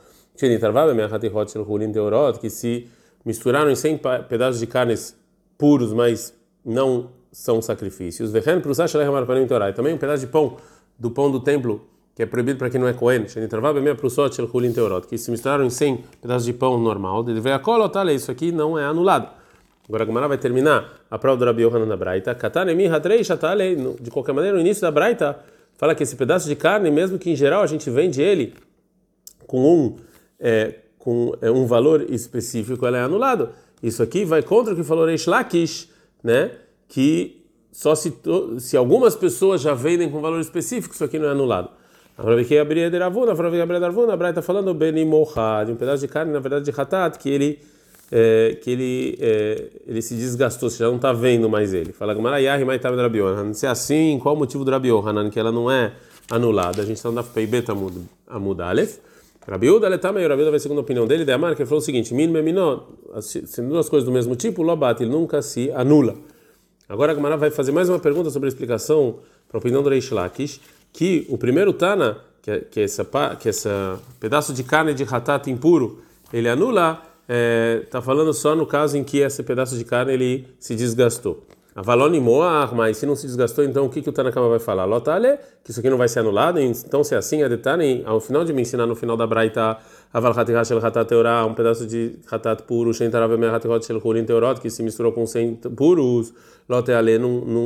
que 2.39 2.49
se 2.49 2.87
misturaram 3.25 3.69
em 3.69 3.75
100 3.75 3.99
pedaços 4.29 4.59
de 4.59 4.65
carnes 4.65 5.15
puros, 5.57 5.91
mas 5.91 6.33
não 6.63 7.11
são 7.31 7.61
sacrifícios. 7.61 8.31
Também 8.31 9.93
um 9.93 9.97
pedaço 9.97 10.25
de 10.25 10.31
pão 10.31 10.57
do 10.97 11.11
pão 11.11 11.29
do 11.29 11.41
templo 11.41 11.85
que 12.15 12.23
é 12.23 12.25
proibido 12.25 12.57
para 12.57 12.69
quem 12.69 12.79
não 12.79 12.87
é 12.87 12.93
Cohen, 12.93 13.25
que 13.25 15.17
se 15.17 15.29
misturaram 15.29 15.65
em 15.65 15.69
100 15.69 16.03
pedaços 16.21 16.45
de 16.45 16.53
pão 16.53 16.79
normal, 16.79 17.25
isso 18.13 18.31
aqui 18.31 18.53
não 18.53 18.79
é 18.79 18.85
anulado. 18.85 19.29
Agora 19.87 20.03
a 20.03 20.07
Gemara 20.07 20.27
vai 20.27 20.37
terminar 20.37 21.01
a 21.11 21.19
prova 21.19 21.37
do 21.37 21.45
Rabi 21.45 21.63
Yohanan 21.63 21.87
da 21.87 21.97
Braita. 21.97 22.35
De 23.99 24.09
qualquer 24.09 24.33
maneira, 24.33 24.55
no 24.55 24.61
início 24.61 24.81
da 24.81 24.89
Braita, 24.89 25.37
fala 25.77 25.93
que 25.93 26.03
esse 26.03 26.15
pedaço 26.15 26.47
de 26.47 26.55
carne, 26.55 26.89
mesmo 26.89 27.19
que 27.19 27.29
em 27.29 27.35
geral 27.35 27.61
a 27.61 27.67
gente 27.67 27.89
vende 27.89 28.21
ele 28.21 28.55
com 29.45 29.61
um, 29.61 29.95
é, 30.39 30.75
com 30.97 31.33
é, 31.41 31.51
um 31.51 31.67
valor 31.67 32.05
específico, 32.09 32.85
ela 32.85 32.97
é 32.97 33.01
anulado. 33.01 33.49
Isso 33.83 34.01
aqui 34.01 34.25
vai 34.25 34.41
contra 34.41 34.73
o 34.73 34.75
que 34.75 34.83
falou 34.83 35.05
Reish 35.05 35.27
Lakish, 35.27 35.89
né? 36.23 36.51
Que 36.87 37.45
só 37.71 37.93
se, 37.93 38.11
se 38.59 38.75
algumas 38.75 39.15
pessoas 39.15 39.61
já 39.61 39.73
vendem 39.73 40.09
com 40.09 40.21
valor 40.21 40.39
específico, 40.39 40.95
isso 40.95 41.03
aqui 41.03 41.19
não 41.19 41.27
é 41.27 41.31
anulado. 41.31 41.69
Abrir 42.17 42.89
de 42.89 42.97
Ravuna, 42.97 43.33
agora 43.33 43.51
que 43.51 43.61
abrir 43.61 43.79
de 43.79 43.85
Ravuna, 43.85 44.13
a 44.13 44.17
Braita 44.17 44.39
está 44.39 44.41
falando 44.41 44.73
benimoha, 44.73 45.63
de 45.65 45.73
um 45.73 45.75
pedaço 45.75 46.01
de 46.01 46.07
carne, 46.07 46.31
na 46.31 46.39
verdade 46.39 46.63
de 46.63 46.71
hatat, 46.71 47.19
que 47.19 47.29
ele 47.29 47.59
é, 48.11 48.57
que 48.61 48.69
ele, 48.69 49.17
é, 49.19 49.65
ele 49.87 50.01
se 50.01 50.15
desgastou, 50.15 50.69
você 50.69 50.77
já 50.77 50.87
não 50.87 50.95
está 50.95 51.11
vendo 51.11 51.49
mais 51.49 51.73
ele. 51.73 51.91
Fala 51.91 52.13
Gamarayahi 52.13 52.63
Maitav 52.63 52.95
Rabi 52.95 53.17
Yohanan. 53.17 53.53
Se 53.53 53.65
é 53.65 53.69
assim, 53.69 54.19
qual 54.21 54.35
o 54.35 54.37
motivo 54.37 54.63
do 54.63 54.71
Rabi 54.71 54.89
Yohanan, 54.89 55.29
que 55.29 55.39
ela 55.39 55.51
não 55.51 55.69
é 55.69 55.93
anulada? 56.29 56.81
A 56.81 56.85
gente 56.85 56.97
está 56.97 57.09
no 57.09 57.15
Daf 57.15 57.31
Peibet 57.31 57.67
Amud 57.69 58.61
Aleph. 58.61 58.99
Rabi 59.47 59.69
Uda 59.69 59.87
Letama, 59.87 60.19
Rabi 60.19 60.41
Uda 60.41 60.51
vai 60.51 60.59
segundo 60.59 60.79
a 60.79 60.81
opinião 60.81 61.05
dele, 61.05 61.23
de 61.23 61.31
Amar, 61.31 61.55
que 61.55 61.61
ele 61.61 61.69
falou 61.69 61.81
o 61.81 61.85
seguinte: 61.85 62.13
Min 62.13 62.27
Meminó, 62.27 62.79
sendo 63.19 63.69
duas 63.69 63.87
coisas 63.87 64.05
do 64.05 64.11
mesmo 64.11 64.35
tipo, 64.35 64.63
Lobat, 64.63 65.01
ele 65.01 65.11
nunca 65.11 65.41
se 65.41 65.71
anula. 65.71 66.15
Agora 66.89 67.11
a 67.11 67.15
Gamara 67.15 67.37
vai 67.37 67.51
fazer 67.51 67.71
mais 67.71 67.89
uma 67.89 67.99
pergunta 67.99 68.29
sobre 68.29 68.47
a 68.47 68.49
explicação 68.49 69.17
para 69.47 69.57
a 69.57 69.59
opinião 69.59 69.83
do 69.83 69.89
Reish 69.89 70.11
Lakish, 70.11 70.61
que 70.95 71.25
o 71.29 71.37
primeiro 71.37 71.73
Tana, 71.73 72.17
que, 72.41 72.49
é, 72.49 72.59
que, 72.59 72.79
é 72.79 72.83
essa, 72.83 73.05
que 73.39 73.49
é 73.49 73.51
esse 73.51 73.67
pedaço 74.17 74.53
de 74.53 74.63
carne 74.63 74.93
de 74.93 75.03
ratat 75.03 75.51
impuro, 75.51 76.01
ele 76.31 76.47
anula 76.47 77.01
está 77.83 78.01
falando 78.01 78.31
só 78.33 78.55
no 78.55 78.67
caso 78.67 78.97
em 78.97 79.03
que 79.03 79.17
esse 79.17 79.41
pedaço 79.43 79.75
de 79.77 79.83
carne 79.83 80.13
ele 80.13 80.47
se 80.59 80.75
desgastou. 80.75 81.43
A 81.75 81.81
valone 81.81 82.21
moar, 82.21 82.73
mas 82.73 82.95
se 82.97 83.05
não 83.05 83.17
se 83.17 83.27
desgastou, 83.27 83.65
então 83.65 83.85
o 83.85 83.89
que, 83.89 84.01
que 84.01 84.07
o 84.07 84.13
Tanakama 84.13 84.47
vai 84.47 84.59
falar? 84.59 84.85
Lotale, 84.85 85.37
que 85.61 85.71
isso 85.71 85.79
aqui 85.81 85.89
não 85.89 85.97
vai 85.97 86.07
ser 86.07 86.19
anulado, 86.19 86.57
então 86.61 87.03
se 87.03 87.13
é 87.13 87.17
assim, 87.17 87.43
a 87.43 87.49
detalhe, 87.49 88.01
ao 88.05 88.21
final 88.21 88.45
de 88.45 88.53
me 88.53 88.61
ensinar 88.61 88.85
no 88.85 88.95
final 88.95 89.17
da 89.17 89.27
Braita, 89.27 89.77
Aval 90.15 90.31
Hatirash 90.31 90.71
El 90.71 90.77
Hatat 90.77 91.09
Teorá, 91.09 91.45
um 91.45 91.53
pedaço 91.53 91.85
de 91.85 92.17
Hatat 92.31 92.63
puro, 92.63 92.93
Shentarav 92.93 93.37
Me 93.37 93.47
Hatirot 93.47 93.85
Shel 93.85 94.01
Hurin 94.01 94.23
Teorot, 94.23 94.61
que 94.61 94.69
se 94.69 94.81
misturou 94.81 95.11
com 95.11 95.25
100 95.25 95.55
puros, 95.75 96.33
Lotale, 96.69 97.19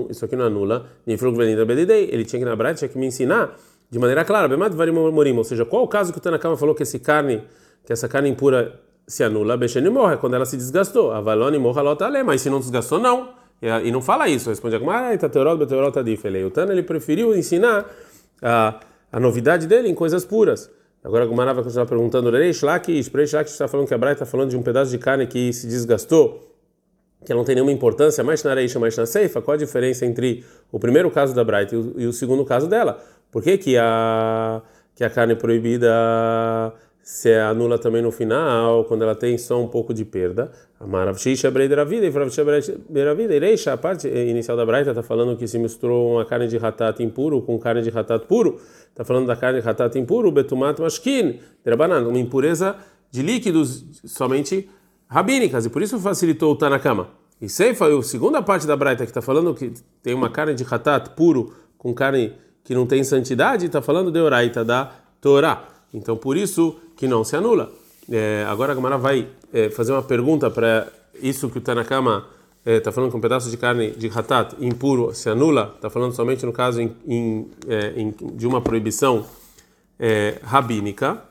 isso 0.09 0.25
aqui 0.25 0.35
não 0.35 0.45
anula, 0.45 0.87
Nifrug 1.05 1.37
Venida 1.37 1.63
Bedidei, 1.63 2.09
ele 2.11 2.25
tinha 2.25 2.39
que 2.39 2.45
na 2.45 2.55
Braita, 2.55 2.79
tinha 2.79 2.89
que 2.89 2.97
me 2.97 3.05
ensinar 3.05 3.55
de 3.87 3.99
maneira 3.99 4.25
clara, 4.25 4.47
Bemad 4.47 4.75
Varim 4.75 4.93
Morim, 4.93 5.37
ou 5.37 5.43
seja, 5.43 5.63
qual 5.63 5.83
o 5.83 5.87
caso 5.87 6.11
que 6.11 6.17
o 6.17 6.21
Tanakama 6.21 6.57
falou 6.57 6.73
que 6.73 6.81
esse 6.81 6.97
carne, 6.97 7.43
que 7.85 7.93
essa 7.93 8.09
carne 8.09 8.29
impura 8.29 8.81
se 9.05 9.23
anula 9.23 9.55
Bechene 9.55 9.91
morre, 9.91 10.17
quando 10.17 10.33
ela 10.33 10.45
se 10.45 10.57
desgastou. 10.57 11.11
A 11.11 11.21
Valone 11.21 11.59
morra 11.59 11.83
lota 11.83 12.07
ale, 12.07 12.23
mas 12.23 12.41
se 12.41 12.49
não 12.49 12.59
desgastou, 12.59 12.99
não. 12.99 13.29
E 13.61 13.91
não 13.91 14.01
fala 14.01 14.27
isso, 14.27 14.49
responde 14.49 14.75
a 14.75 14.79
Gumara, 14.79 15.13
Itateorot, 15.13 15.57
Beteorot, 15.57 15.99
Adif. 15.99 16.27
O 16.27 16.49
Tana 16.49 16.71
ele 16.71 16.81
preferiu 16.81 17.35
ensinar 17.35 17.85
a, 18.41 18.79
a 19.11 19.19
novidade 19.19 19.67
dele 19.67 19.87
em 19.87 19.95
coisas 19.95 20.25
puras. 20.25 20.69
Agora 21.03 21.23
a 21.23 21.27
Gumara 21.27 21.53
vai 21.53 21.63
continuar 21.63 21.85
perguntando, 21.85 22.29
Reish 22.29 22.61
Lakish, 22.61 23.07
Reish 23.07 23.33
Lakish 23.33 23.53
está 23.53 23.67
falando 23.67 23.87
que 23.87 23.93
a 23.93 23.97
Braita 23.97 24.23
está 24.23 24.25
falando 24.25 24.49
de 24.49 24.57
um 24.57 24.61
pedaço 24.61 24.91
de 24.91 24.97
carne 24.97 25.27
que 25.27 25.53
se 25.53 25.65
desgastou, 25.65 26.53
que 27.25 27.33
não 27.33 27.45
tem 27.45 27.55
nenhuma 27.55 27.71
importância, 27.71 28.23
mais 28.23 28.43
na 28.43 28.53
Reish, 28.53 28.75
mais 28.75 28.97
na 28.97 29.05
Seifa. 29.05 29.41
Qual 29.41 29.55
a 29.55 29.57
diferença 29.57 30.05
entre 30.05 30.43
o 30.71 30.79
primeiro 30.79 31.09
caso 31.09 31.33
da 31.33 31.43
Braita 31.43 31.75
e 31.75 32.03
e 32.03 32.05
o 32.05 32.11
segundo 32.11 32.43
caso 32.43 32.67
dela? 32.67 33.01
Por 33.31 33.41
que, 33.41 33.57
que, 33.57 33.77
a, 33.77 34.61
que 34.93 35.03
a 35.03 35.09
carne 35.09 35.35
proibida 35.35 35.89
se 37.09 37.33
anula 37.33 37.79
também 37.79 38.03
no 38.03 38.11
final, 38.11 38.85
quando 38.85 39.01
ela 39.01 39.15
tem 39.15 39.35
só 39.35 39.59
um 39.59 39.67
pouco 39.67 39.95
de 39.95 40.05
perda. 40.05 40.51
E 40.79 40.83
a 43.67 43.77
parte 43.77 44.07
inicial 44.07 44.55
da 44.55 44.63
Braita 44.63 44.91
está 44.91 45.01
falando 45.01 45.35
que 45.35 45.47
se 45.47 45.57
misturou 45.57 46.13
uma 46.13 46.23
carne 46.23 46.47
de 46.47 46.55
ratat 46.55 47.01
impuro 47.01 47.41
com 47.41 47.57
carne 47.57 47.81
de 47.81 47.89
ratat 47.89 48.27
puro. 48.27 48.61
Está 48.91 49.03
falando 49.03 49.25
da 49.25 49.35
carne 49.35 49.59
de 49.59 49.65
ratat 49.65 49.97
impuro, 49.97 50.31
betumat 50.31 50.79
mashkin, 50.79 51.39
drabanan, 51.65 52.07
uma 52.07 52.19
impureza 52.19 52.75
de 53.09 53.23
líquidos 53.23 53.85
somente 54.05 54.69
rabínicas, 55.07 55.65
e 55.65 55.69
por 55.69 55.81
isso 55.81 55.97
facilitou 55.97 56.53
o 56.53 56.55
Tanakama. 56.55 57.09
E 57.41 57.49
Seifa, 57.49 57.87
a 57.87 58.03
segunda 58.03 58.39
parte 58.43 58.67
da 58.67 58.77
Braita 58.77 59.03
que 59.03 59.09
está 59.09 59.21
falando 59.21 59.55
que 59.55 59.73
tem 60.03 60.13
uma 60.13 60.29
carne 60.29 60.53
de 60.53 60.63
ratat 60.63 61.09
puro 61.15 61.55
com 61.75 61.91
carne 61.91 62.35
que 62.63 62.75
não 62.75 62.85
tem 62.85 63.03
santidade, 63.03 63.65
está 63.65 63.81
falando 63.81 64.11
de 64.11 64.19
Oraita 64.19 64.63
da 64.63 64.91
Torá. 65.19 65.67
Então 65.91 66.15
por 66.15 66.37
isso 66.37 66.79
que 66.99 67.07
não 67.07 67.23
se 67.23 67.33
anula. 67.37 67.71
É, 68.11 68.45
agora 68.49 68.73
a 68.73 68.75
Gamara 68.75 68.97
vai 68.97 69.29
é, 69.53 69.69
fazer 69.69 69.93
uma 69.93 70.03
pergunta 70.03 70.51
para 70.51 70.85
isso 71.21 71.49
que 71.49 71.57
o 71.57 71.61
Tanakama 71.61 72.25
está 72.65 72.89
é, 72.89 72.93
falando 72.93 73.09
que 73.09 73.15
um 73.15 73.21
pedaço 73.21 73.49
de 73.49 73.55
carne 73.55 73.91
de 73.91 74.09
ratat 74.09 74.53
impuro 74.59 75.13
se 75.13 75.29
anula, 75.29 75.71
está 75.77 75.89
falando 75.89 76.13
somente 76.13 76.45
no 76.45 76.51
caso 76.51 76.81
em, 76.81 76.93
em, 77.07 77.51
é, 77.69 77.93
em, 77.95 78.13
de 78.33 78.45
uma 78.45 78.59
proibição 78.59 79.25
é, 79.97 80.39
rabínica. 80.43 81.23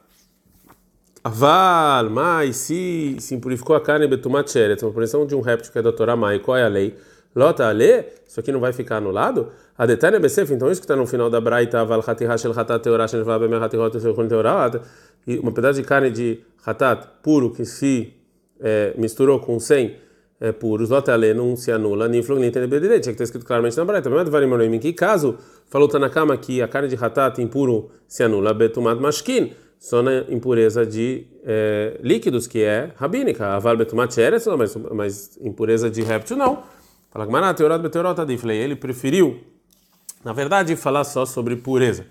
Aval, 1.22 2.08
mas 2.08 2.56
se, 2.56 3.16
se 3.20 3.34
impurificou 3.34 3.76
a 3.76 3.80
carne 3.82 4.06
betumat 4.06 4.50
uma 4.80 4.90
proibição 4.90 5.26
de 5.26 5.34
um 5.34 5.42
réptil 5.42 5.70
que 5.70 5.78
é 5.78 5.82
da 5.82 5.92
Torá 5.92 6.16
Mai, 6.16 6.38
qual 6.38 6.56
é 6.56 6.64
a 6.64 6.68
lei? 6.68 6.96
Lota 7.36 7.68
ale, 7.68 8.06
isso 8.26 8.40
aqui 8.40 8.50
não 8.50 8.58
vai 8.58 8.72
ficar 8.72 8.96
anulado? 8.96 9.52
A 9.76 9.84
Detania 9.84 10.18
Besef, 10.18 10.50
então 10.50 10.70
isso 10.70 10.80
que 10.80 10.86
está 10.86 10.96
no 10.96 11.06
final 11.06 11.28
da 11.28 11.40
Braita, 11.40 11.84
Val 11.84 12.02
Hatihah 12.04 12.38
Shel 12.38 12.58
Hatat 12.58 12.82
Teorah 12.82 13.06
Shel 13.06 13.22
Vabem 13.24 13.52
Hatihot 13.54 14.00
Shel 14.00 14.14
Uma 15.36 15.52
pedaço 15.52 15.80
de 15.80 15.86
carne 15.86 16.10
de 16.10 16.40
hatat 16.64 17.06
puro 17.22 17.50
que 17.50 17.64
se 17.64 18.14
é, 18.60 18.94
misturou 18.96 19.38
com 19.40 19.58
100 19.60 19.96
é, 20.40 20.52
puros, 20.52 20.90
lotale 20.90 21.34
não 21.34 21.56
se 21.56 21.72
anula, 21.72 22.08
nem 22.08 22.22
flog 22.22 22.40
nem 22.40 22.50
tem 22.50 22.68
tinha 22.68 22.78
que 22.78 23.10
estar 23.10 23.24
escrito 23.24 23.44
claramente 23.44 23.76
na 23.76 23.84
Braita. 23.84 24.08
Mas 24.08 24.28
varim 24.28 24.74
em 24.74 24.78
que 24.78 24.92
caso 24.92 25.36
falou 25.68 25.88
Tanakama 25.88 26.36
que 26.36 26.62
a 26.62 26.68
carne 26.68 26.88
de 26.88 26.96
hatat 26.96 27.40
impuro 27.42 27.90
se 28.06 28.22
anula, 28.22 28.54
betumat 28.54 29.00
mashkin, 29.00 29.52
só 29.78 30.02
na 30.02 30.24
impureza 30.28 30.84
de 30.84 31.26
é, 31.44 31.98
líquidos 32.02 32.46
que 32.46 32.62
é 32.62 32.92
rabínica, 32.96 33.54
aval 33.54 33.76
betumat 33.76 34.12
sheretz, 34.12 34.46
mas, 34.46 34.76
mas 34.76 35.38
impureza 35.40 35.90
de 35.90 36.02
réptil 36.02 36.36
não. 36.36 36.62
Fala 37.10 37.26
que 37.26 37.32
maná 37.32 37.54
teorot 37.54 37.82
beteorot 37.82 38.20
adiflei, 38.20 38.58
ele 38.58 38.76
preferiu, 38.76 39.40
na 40.24 40.32
verdade, 40.32 40.76
falar 40.76 41.04
só 41.04 41.24
sobre 41.24 41.56
pureza. 41.56 42.06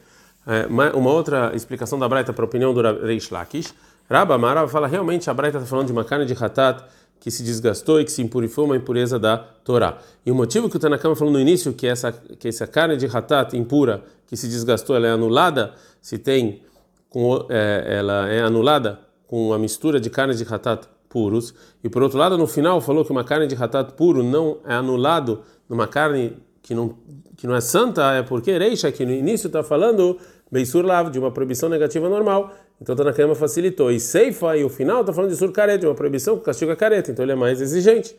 É, 0.48 0.66
uma 0.66 1.12
outra 1.12 1.52
explicação 1.54 2.00
da 2.00 2.08
Braita 2.08 2.32
para 2.32 2.46
a 2.46 2.48
opinião 2.48 2.74
do 2.74 2.82
Reish 2.82 3.30
Lakish. 3.30 3.74
Rabba 4.10 4.38
Mara 4.38 4.66
fala 4.70 4.88
realmente 4.88 5.30
a 5.30 5.34
Braita 5.34 5.58
está 5.58 5.70
falando 5.70 5.88
de 5.88 5.92
uma 5.92 6.06
carne 6.06 6.26
de 6.26 6.34
hatat 6.34 6.84
que 7.20 7.30
se 7.30 7.44
desgastou 7.44 8.00
e 8.00 8.06
que 8.06 8.12
se 8.12 8.22
impurificou 8.22 8.66
uma 8.66 8.78
impureza 8.78 9.20
da 9.20 9.38
Torá. 9.38 9.98
E 10.26 10.32
o 10.32 10.36
motivo 10.36 10.70
que 10.70 10.78
o 10.78 10.80
Tanakama 10.80 11.16
falou 11.16 11.34
no 11.34 11.40
início 11.40 11.74
que 11.74 11.88
essa 11.88 12.12
que 12.12 12.48
essa 12.48 12.66
carne 12.68 12.96
de 12.96 13.06
hatat 13.06 13.58
impura 13.58 14.04
que 14.26 14.38
se 14.38 14.48
desgastou 14.48 14.96
ela 14.96 15.08
é 15.08 15.12
anulada 15.12 15.74
se 16.02 16.18
tem 16.18 16.62
com, 17.10 17.46
é, 17.50 17.98
ela 18.00 18.30
é 18.30 18.42
anulada 18.42 19.00
com 19.28 19.52
a 19.52 19.60
mistura 19.60 20.00
de 20.00 20.10
carne 20.10 20.36
de 20.36 20.44
hatat 20.44 20.88
puros 21.10 21.54
e 21.84 21.90
por 21.90 22.04
outro 22.04 22.18
lado 22.18 22.38
no 22.38 22.48
final 22.48 22.80
falou 22.80 23.04
que 23.04 23.12
uma 23.12 23.24
carne 23.24 23.48
de 23.48 23.56
hatat 23.56 23.94
puro 23.94 24.24
não 24.24 24.60
é 24.66 24.74
anulado 24.74 25.42
numa 25.68 25.88
carne 25.88 26.38
que 26.62 26.76
não 26.76 26.96
que 27.36 27.48
não 27.48 27.56
é 27.56 27.62
santa 27.62 28.14
é 28.14 28.24
porque 28.24 28.58
Reisha 28.58 28.92
que 28.92 29.06
no 29.06 29.12
início 29.12 29.48
está 29.48 29.64
falando 29.64 30.18
Beisur 30.52 30.86
Lav, 30.86 31.10
de 31.10 31.20
uma 31.20 31.32
proibição 31.32 31.70
negativa 31.70 32.08
normal. 32.08 32.54
Então 32.82 32.96
Tanakama 32.96 33.36
facilitou. 33.36 33.92
E 33.92 34.00
Seifa, 34.00 34.56
e 34.58 34.64
o 34.64 34.70
final, 34.70 35.02
está 35.02 35.12
falando 35.14 35.32
de 35.32 35.38
Sur 35.38 35.52
Careta, 35.52 35.80
de 35.80 35.88
uma 35.88 35.96
proibição 35.96 36.38
que 36.38 36.46
castiga 36.46 36.74
a 36.74 36.76
careta. 36.76 37.12
Então 37.12 37.24
ele 37.24 37.32
é 37.32 37.36
mais 37.36 37.62
exigente. 37.62 38.16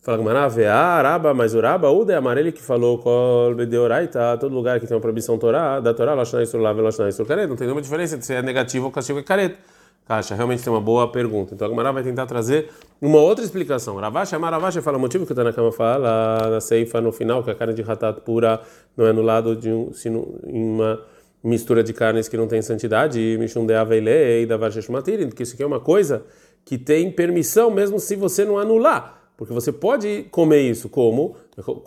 Fala 0.00 0.18
Gmarave, 0.18 0.64
Araba, 0.64 1.32
mas 1.32 1.54
Uraba, 1.54 1.88
Uda 1.88 2.12
é 2.12 2.16
amarelo 2.16 2.50
que 2.50 2.60
falou 2.60 2.98
Kol 2.98 3.54
Bedeoraita, 3.54 4.36
todo 4.36 4.52
lugar 4.52 4.80
que 4.80 4.86
tem 4.86 4.96
uma 4.96 5.00
proibição 5.00 5.38
Torá, 5.38 5.78
da 5.78 5.94
Torá, 5.94 6.12
Lashna 6.12 6.44
Sur 6.44 6.60
Lav, 6.60 6.76
Lashna 6.80 7.12
Sur 7.12 7.24
Careta. 7.24 7.46
Não 7.46 7.54
tem 7.54 7.68
nenhuma 7.68 7.80
diferença 7.80 8.20
se 8.20 8.34
é 8.34 8.42
negativo 8.42 8.86
ou 8.86 8.90
castigo 8.90 9.20
a 9.20 9.22
careta. 9.22 9.56
Caixa, 10.04 10.34
realmente 10.34 10.64
tem 10.64 10.72
uma 10.72 10.80
boa 10.80 11.06
pergunta. 11.10 11.54
Então 11.54 11.68
a 11.68 11.70
Gemara 11.70 11.92
vai 11.92 12.02
tentar 12.02 12.26
trazer 12.26 12.68
uma 13.00 13.20
outra 13.20 13.44
explicação. 13.44 13.94
Ravash, 13.94 14.34
Amaravash 14.34 14.80
fala 14.80 14.98
o 14.98 15.00
motivo 15.00 15.24
que 15.24 15.30
o 15.30 15.34
Tanakama 15.36 15.70
fala 15.70 16.50
na 16.50 16.60
Seifa 16.60 17.00
no 17.00 17.12
final, 17.12 17.44
que 17.44 17.52
a 17.52 17.54
carne 17.54 17.72
de 17.72 17.82
ratat 17.82 18.20
pura 18.22 18.60
não 18.96 19.06
é 19.06 19.12
no 19.12 19.22
lado 19.22 19.54
de 19.54 19.70
um, 19.70 19.92
sino, 19.92 20.40
em 20.48 20.64
uma 20.64 21.00
mistura 21.42 21.82
de 21.82 21.92
carnes 21.92 22.28
que 22.28 22.36
não 22.36 22.46
tem 22.46 22.62
santidade, 22.62 23.36
Mishum 23.38 23.66
e 23.66 24.46
da 24.46 24.56
Varsheshmatirin, 24.56 25.28
porque 25.28 25.42
isso 25.42 25.54
aqui 25.54 25.62
é 25.62 25.66
uma 25.66 25.80
coisa 25.80 26.24
que 26.64 26.78
tem 26.78 27.10
permissão 27.10 27.70
mesmo 27.70 27.98
se 27.98 28.14
você 28.14 28.44
não 28.44 28.58
anular. 28.58 29.20
Porque 29.36 29.52
você 29.52 29.72
pode 29.72 30.26
comer 30.30 30.60
isso 30.60 30.88
como? 30.88 31.34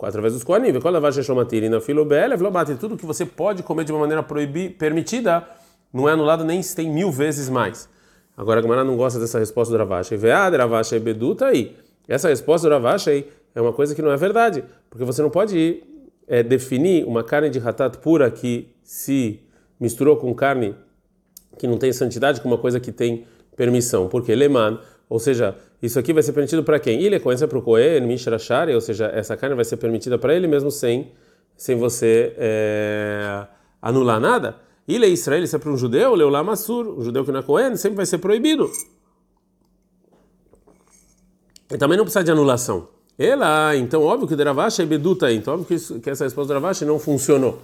Através 0.02 0.34
dos 0.34 0.44
Koanim. 0.44 0.78
Qual 0.78 0.92
é 0.92 0.96
a 0.96 1.00
Varsheshmatirin? 1.00 1.70
Na 1.70 1.80
filobele. 1.80 2.34
Tudo 2.78 2.98
que 2.98 3.06
você 3.06 3.24
pode 3.24 3.62
comer 3.62 3.84
de 3.84 3.92
uma 3.92 4.00
maneira 4.00 4.22
proibir, 4.22 4.76
permitida 4.76 5.42
não 5.92 6.06
é 6.06 6.12
anulado 6.12 6.44
nem 6.44 6.62
se 6.62 6.76
tem 6.76 6.90
mil 6.90 7.10
vezes 7.10 7.48
mais. 7.48 7.88
Agora 8.36 8.60
a 8.60 8.62
Gamara 8.62 8.84
não 8.84 8.96
gosta 8.96 9.18
dessa 9.18 9.38
resposta 9.38 9.72
do 9.72 9.78
Ravashi. 9.78 10.16
Vead, 10.16 10.54
Ravashi, 10.54 10.98
Bedu, 10.98 11.34
tá 11.34 11.46
aí. 11.46 11.74
Essa 12.06 12.28
resposta 12.28 12.68
do 12.68 12.74
Ravashi 12.74 13.26
é 13.54 13.60
uma 13.60 13.72
coisa 13.72 13.94
que 13.94 14.02
não 14.02 14.10
é 14.10 14.16
verdade. 14.18 14.62
Porque 14.90 15.04
você 15.04 15.22
não 15.22 15.30
pode 15.30 15.82
é, 16.28 16.42
definir 16.42 17.06
uma 17.06 17.24
carne 17.24 17.48
de 17.48 17.58
ratat 17.58 17.96
pura 17.98 18.30
que 18.30 18.68
se 18.82 19.40
misturou 19.78 20.16
com 20.16 20.34
carne 20.34 20.74
que 21.58 21.66
não 21.66 21.78
tem 21.78 21.92
santidade 21.92 22.40
com 22.40 22.48
uma 22.48 22.58
coisa 22.58 22.78
que 22.78 22.92
tem 22.92 23.26
permissão. 23.56 24.08
Porque 24.08 24.34
leman, 24.34 24.78
ou 25.08 25.18
seja, 25.18 25.56
isso 25.82 25.98
aqui 25.98 26.12
vai 26.12 26.22
ser 26.22 26.32
permitido 26.32 26.62
para 26.62 26.78
quem? 26.78 27.02
Ele 27.02 27.18
conhece 27.18 27.46
para 27.46 27.58
o 27.58 27.62
Kohen, 27.62 28.02
Mishrashari, 28.02 28.74
ou 28.74 28.80
seja, 28.80 29.06
essa 29.06 29.36
carne 29.36 29.54
vai 29.54 29.64
ser 29.64 29.76
permitida 29.76 30.18
para 30.18 30.34
ele 30.34 30.46
mesmo 30.46 30.70
sem, 30.70 31.12
sem 31.56 31.76
você 31.76 32.34
é, 32.36 33.46
anular 33.80 34.20
nada. 34.20 34.56
Ilha 34.86 35.06
Israel, 35.06 35.42
isso 35.42 35.56
é 35.56 35.58
para 35.58 35.70
um 35.70 35.76
judeu, 35.76 36.14
Leulá 36.14 36.44
Massur, 36.44 36.86
o 36.86 37.02
judeu 37.02 37.24
que 37.24 37.32
não 37.32 37.40
é 37.40 37.42
Cohen, 37.42 37.76
sempre 37.76 37.96
vai 37.96 38.06
ser 38.06 38.18
proibido. 38.18 38.70
E 41.70 41.76
também 41.76 41.98
não 41.98 42.04
precisa 42.04 42.22
de 42.22 42.30
anulação. 42.30 42.88
Ela, 43.18 43.74
então, 43.76 44.02
óbvio 44.02 44.28
que 44.28 44.34
o 44.34 44.36
Deravash 44.36 44.80
é 44.80 44.86
beduta, 44.86 45.32
então 45.32 45.54
óbvio 45.54 45.66
que, 45.66 45.74
isso, 45.74 45.98
que 46.00 46.10
essa 46.10 46.24
resposta 46.24 46.46
do 46.46 46.48
Deravash 46.48 46.82
não 46.82 46.98
funcionou. 46.98 47.62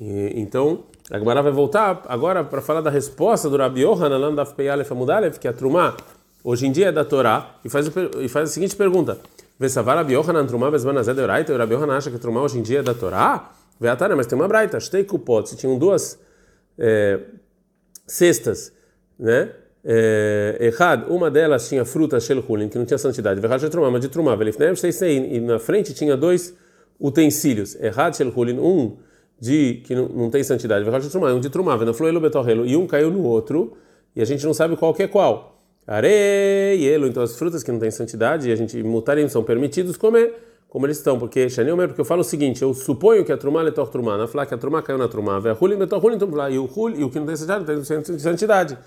E, 0.00 0.32
então, 0.36 0.84
a 1.10 1.18
Gemara 1.18 1.42
vai 1.42 1.50
voltar 1.50 2.02
agora 2.06 2.44
para 2.44 2.62
falar 2.62 2.80
da 2.80 2.90
resposta 2.90 3.50
do 3.50 3.56
Rabi 3.56 3.80
Yohanan, 3.80 4.16
lá 4.16 4.30
no 4.30 4.36
Daf 4.36 4.54
Peyalef 4.54 4.92
Amudalef, 4.92 5.40
que 5.40 5.48
é 5.48 5.50
a 5.50 5.52
Trumá, 5.52 5.96
hoje 6.44 6.66
em 6.66 6.72
dia 6.72 6.88
é 6.88 6.92
da 6.92 7.04
Torá, 7.04 7.56
e 7.64 7.68
faz, 7.68 7.90
e 8.20 8.28
faz 8.28 8.50
a 8.50 8.52
seguinte 8.52 8.76
pergunta: 8.76 9.18
Vesavar 9.58 9.96
Rabi 9.96 10.14
Yohanan 10.14 10.46
Trumá 10.46 10.70
Besmanazé 10.70 11.12
de 11.12 11.20
Oraita, 11.20 11.52
o 11.52 11.58
Rabi 11.58 11.74
Yohanan 11.74 11.96
acha 11.96 12.10
que 12.10 12.16
a 12.16 12.18
Trumá 12.20 12.42
hoje 12.42 12.58
em 12.58 12.62
dia 12.62 12.78
é 12.78 12.82
da 12.82 12.94
Torá? 12.94 13.50
Veatara, 13.80 14.14
mas 14.14 14.26
tem 14.26 14.38
uma 14.38 14.46
Braita, 14.46 14.78
Shtei 14.78 15.04
Kupot, 15.04 15.48
se 15.48 15.56
tinham 15.56 15.76
duas 15.78 16.18
é, 16.78 17.18
cestas, 18.06 18.72
né? 19.18 19.50
É, 19.82 20.58
errado, 20.60 21.06
uma 21.08 21.30
delas 21.30 21.66
tinha 21.66 21.86
frutas 21.86 22.24
shelchulin, 22.24 22.68
que 22.68 22.76
não 22.76 22.84
tinha 22.84 22.98
santidade, 22.98 23.40
verrad 23.40 23.66
trumá, 23.70 23.90
mas 23.90 24.02
de 24.02 24.10
trumá, 24.10 24.36
e 24.36 25.40
na 25.40 25.58
frente 25.58 25.94
tinha 25.94 26.18
dois 26.18 26.54
utensílios, 27.00 27.74
errado 27.76 28.14
shelchulin, 28.14 28.58
um 28.58 28.98
de 29.40 29.82
que 29.84 29.94
não, 29.94 30.08
não 30.08 30.30
tem 30.30 30.44
santidade, 30.44 30.84
verrad 30.84 31.02
de 31.02 31.08
trumá, 31.08 31.32
um 31.32 31.40
de 31.40 31.48
trumá, 31.48 31.78
e 32.66 32.76
um 32.76 32.86
caiu 32.86 33.10
no 33.10 33.22
outro, 33.22 33.72
e 34.14 34.20
a 34.20 34.24
gente 34.24 34.44
não 34.44 34.52
sabe 34.52 34.76
qual 34.76 34.92
que 34.92 35.02
é 35.02 35.08
qual. 35.08 35.56
Areielo, 35.86 37.06
então 37.06 37.22
as 37.22 37.36
frutas 37.36 37.62
que 37.62 37.72
não 37.72 37.78
têm 37.78 37.90
santidade, 37.90 38.48
e 38.48 38.52
a 38.52 38.56
gente 38.56 38.82
mutarim 38.82 39.26
são 39.28 39.42
permitidos 39.42 39.96
comer 39.96 40.34
como 40.70 40.86
eles 40.86 40.98
estão, 40.98 41.18
porque 41.18 41.50
Shaniomer, 41.50 41.88
porque 41.88 42.00
eu 42.00 42.04
falo 42.04 42.20
o 42.20 42.24
seguinte, 42.24 42.62
eu 42.62 42.72
suponho 42.72 43.24
que 43.24 43.32
a 43.32 43.36
trumá 43.36 43.66
é 43.66 43.70
trumá, 43.72 44.16
na 44.16 44.28
falar 44.28 44.46
que 44.46 44.54
a 44.54 44.58
trumá 44.58 44.80
caiu 44.80 44.96
na 44.96 45.08
trumá, 45.08 45.40
ve 45.40 45.50
hulin 45.50 45.74
letor 45.74 46.02
hulin 46.02 46.14
então 46.14 46.28
e 46.48 46.58
o 46.58 46.64
hul 46.64 46.90
e 46.90 47.02
o 47.02 47.10
que 47.10 47.18
não 47.18 47.26
tem 47.26 47.34
santidade 47.34 47.64
tem 47.64 48.18
santidade, 48.20 48.78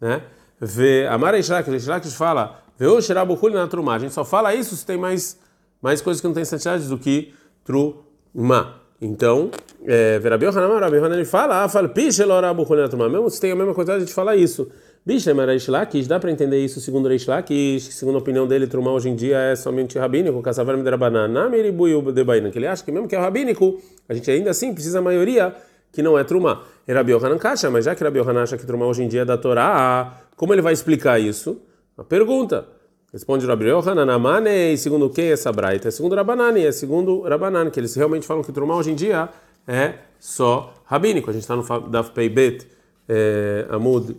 né? 0.00 0.22
Ve 0.60 1.08
amar 1.08 1.34
Ishlak, 1.34 1.68
Ishlak 1.68 2.08
fala, 2.12 2.62
ve 2.78 2.86
o 2.86 3.00
shirabu 3.00 3.34
hulin 3.34 3.54
na 3.54 3.66
trumá, 3.66 3.96
a 3.96 3.98
gente 3.98 4.14
só 4.14 4.24
fala 4.24 4.54
isso 4.54 4.76
se 4.76 4.86
tem 4.86 4.96
mais 4.96 5.36
mais 5.82 6.00
coisas 6.00 6.20
que 6.20 6.26
não 6.28 6.34
tem 6.34 6.44
santidade 6.44 6.86
do 6.86 6.96
que 6.96 7.34
trumá. 7.64 8.83
Então, 9.04 9.50
é, 9.86 10.18
Verabiel 10.18 10.50
Hanamar, 10.50 10.80
Rabi 10.80 10.96
Hanan 10.96 11.14
ele 11.14 11.26
fala, 11.26 11.62
ah, 11.62 11.68
fala, 11.68 11.90
piche 11.90 12.24
lorabu 12.24 12.62
hulin 12.62 12.80
na 12.80 12.88
trumá, 12.88 13.06
mesmo 13.06 13.28
se 13.28 13.38
tem 13.38 13.52
a 13.52 13.54
mesma 13.54 13.74
quantidade, 13.74 13.98
a 13.98 14.00
gente 14.00 14.14
fala 14.14 14.34
isso. 14.34 14.66
Bishlem 15.04 15.38
era 15.38 15.52
Reish 15.52 16.06
dá 16.08 16.18
para 16.18 16.30
entender 16.30 16.64
isso 16.64 16.80
segundo 16.80 17.06
Reish 17.06 17.26
Lakish, 17.26 17.92
segundo 17.92 18.14
a 18.14 18.18
opinião 18.18 18.46
dele, 18.46 18.66
Trumá 18.66 18.92
hoje 18.92 19.10
em 19.10 19.14
dia 19.14 19.36
é 19.36 19.56
somente 19.56 19.98
rabínico, 19.98 20.40
Kassavar 20.40 20.78
Midrabanan, 20.78 21.28
Namiribuyu 21.28 22.00
Debaina, 22.12 22.50
que 22.50 22.58
ele 22.58 22.66
acha 22.66 22.82
que 22.82 22.90
mesmo 22.90 23.06
que 23.06 23.14
é 23.14 23.18
rabínico, 23.18 23.78
a 24.08 24.14
gente 24.14 24.30
ainda 24.30 24.48
assim 24.52 24.72
precisa 24.72 25.00
a 25.00 25.02
maioria 25.02 25.54
que 25.92 26.02
não 26.02 26.18
é 26.18 26.24
Trumá. 26.24 26.62
Era 26.88 27.04
Biohanan 27.04 27.36
Kasha, 27.36 27.70
mas 27.70 27.84
já 27.84 27.94
que 27.94 28.02
Rabi 28.02 28.20
Yohanan 28.20 28.44
acha 28.44 28.56
que 28.56 28.64
Trumá 28.64 28.86
hoje 28.86 29.02
em 29.02 29.08
dia 29.08 29.20
é 29.20 29.24
da 29.26 29.36
Torá, 29.36 30.22
como 30.34 30.54
ele 30.54 30.62
vai 30.62 30.72
explicar 30.72 31.20
isso? 31.20 31.60
Uma 31.94 32.04
pergunta. 32.04 32.66
Responde 33.14 33.46
Rabi 33.46 33.66
Yohanan, 33.66 34.12
Amane, 34.12 34.76
segundo 34.76 35.08
quem 35.08 35.30
essa 35.30 35.52
braita? 35.52 35.86
É 35.86 35.90
segundo 35.92 36.16
Rabanani, 36.16 36.66
é 36.66 36.72
segundo 36.72 37.20
Rabanan, 37.20 37.70
que 37.70 37.78
eles 37.78 37.94
realmente 37.94 38.26
falam 38.26 38.42
que 38.42 38.50
Trumá 38.50 38.74
hoje 38.74 38.90
em 38.90 38.96
dia 38.96 39.28
é 39.68 39.94
só 40.18 40.74
rabínico. 40.84 41.30
A 41.30 41.32
gente 41.32 41.42
está 41.42 41.54
no 41.54 41.62
Daf 41.88 42.10
Peibet 42.10 42.66
é, 43.08 43.66
Amud 43.70 44.16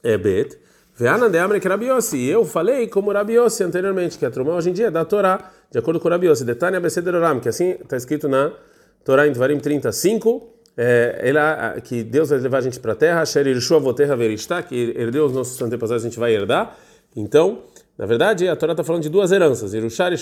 é 0.00 0.16
bet. 0.16 0.56
Veana 0.94 1.28
de 1.28 1.38
Amre 1.38 1.58
que 1.58 1.66
Rabiosi. 1.66 2.24
Eu 2.24 2.44
falei 2.44 2.86
como 2.86 3.10
Rabiosi 3.10 3.64
anteriormente, 3.64 4.16
que 4.16 4.24
a 4.24 4.30
Trumá 4.30 4.54
hoje 4.54 4.70
em 4.70 4.72
dia 4.72 4.86
é 4.86 4.90
da 4.92 5.04
Torá, 5.04 5.50
de 5.68 5.80
acordo 5.80 5.98
com 5.98 6.08
Rabiosi. 6.08 6.44
Detânia 6.44 6.78
Becederoram, 6.78 7.40
que 7.40 7.48
assim 7.48 7.70
está 7.82 7.96
escrito 7.96 8.28
na 8.28 8.52
Torá 9.04 9.26
em 9.26 9.32
Dvarim 9.32 9.58
35. 9.58 10.54
É, 10.76 11.80
que 11.82 12.04
Deus 12.04 12.30
vai 12.30 12.38
levar 12.38 12.58
a 12.58 12.60
gente 12.60 12.78
para 12.78 12.92
a 12.92 12.94
terra, 12.94 13.26
Sherirshua 13.26 13.80
Voterra 13.80 14.14
Veristá, 14.14 14.62
que 14.62 14.94
herdeu 14.96 15.26
os 15.26 15.32
nossos 15.32 15.60
antepassados, 15.60 16.04
a 16.04 16.08
gente 16.08 16.20
vai 16.20 16.32
herdar. 16.32 16.78
Então, 17.16 17.64
na 17.98 18.06
verdade, 18.06 18.46
a 18.46 18.54
Torá 18.54 18.72
está 18.72 18.84
falando 18.84 19.02
de 19.02 19.08
duas 19.08 19.32
heranças, 19.32 19.74
Irushar 19.74 20.12
e 20.12 20.16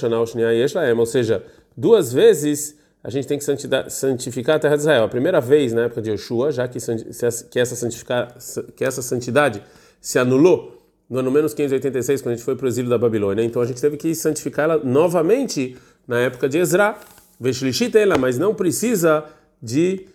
Yeshlaem, 0.60 0.98
ou 0.98 1.04
seja, 1.04 1.44
duas 1.76 2.10
vezes 2.10 2.74
a 3.04 3.10
gente 3.10 3.28
tem 3.28 3.38
que 3.38 3.44
santificar 3.88 4.56
a 4.56 4.58
terra 4.58 4.74
de 4.74 4.80
Israel. 4.80 5.04
A 5.04 5.08
primeira 5.08 5.40
vez 5.40 5.72
na 5.72 5.82
época 5.82 6.02
de 6.02 6.10
Yeshua, 6.10 6.50
já 6.50 6.66
que, 6.66 6.78
que, 6.80 7.58
essa, 7.58 7.74
que 8.74 8.84
essa 8.84 9.02
santidade 9.02 9.62
se 10.00 10.18
anulou 10.18 10.76
no 11.08 11.20
ano 11.20 11.30
menos 11.30 11.54
586, 11.54 12.22
quando 12.22 12.32
a 12.32 12.36
gente 12.36 12.44
foi 12.44 12.56
para 12.56 12.64
o 12.64 12.68
exílio 12.68 12.90
da 12.90 12.98
Babilônia. 12.98 13.44
Então 13.44 13.62
a 13.62 13.64
gente 13.64 13.80
teve 13.80 13.96
que 13.96 14.12
santificá-la 14.14 14.78
novamente 14.78 15.76
na 16.08 16.18
época 16.18 16.48
de 16.48 16.58
Ezra. 16.58 16.98
ela, 17.94 18.18
mas 18.18 18.38
não 18.38 18.54
precisa 18.54 19.24
de 19.62 20.06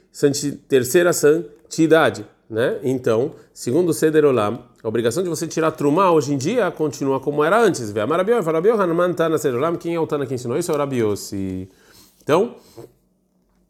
terceira 0.68 1.14
santidade. 1.14 2.26
Né? 2.50 2.80
Então, 2.84 3.36
segundo 3.54 3.94
Seder 3.94 4.26
Olam, 4.26 4.66
a 4.84 4.88
obrigação 4.88 5.22
de 5.22 5.30
você 5.30 5.48
tirar 5.48 5.72
Trumá 5.72 6.12
hoje 6.12 6.34
em 6.34 6.38
dia 6.38 6.72
continua 6.72 7.20
como 7.20 7.44
era 7.44 7.62
antes. 7.62 7.92
Vê 7.92 8.06
Marabio, 8.06 8.42
Farabio, 8.42 8.80
Hanuman, 8.82 9.14
Tana, 9.14 9.38
Seder 9.38 9.60
Olam, 9.60 9.76
quem 9.76 9.94
é 9.94 10.00
o 10.00 10.08
Tana 10.08 10.26
que 10.26 10.34
ensinou 10.34 10.58
isso 10.58 10.72
é 10.72 10.76
o 10.76 10.78
Rabiossi. 10.78 11.70
Então, 12.24 12.56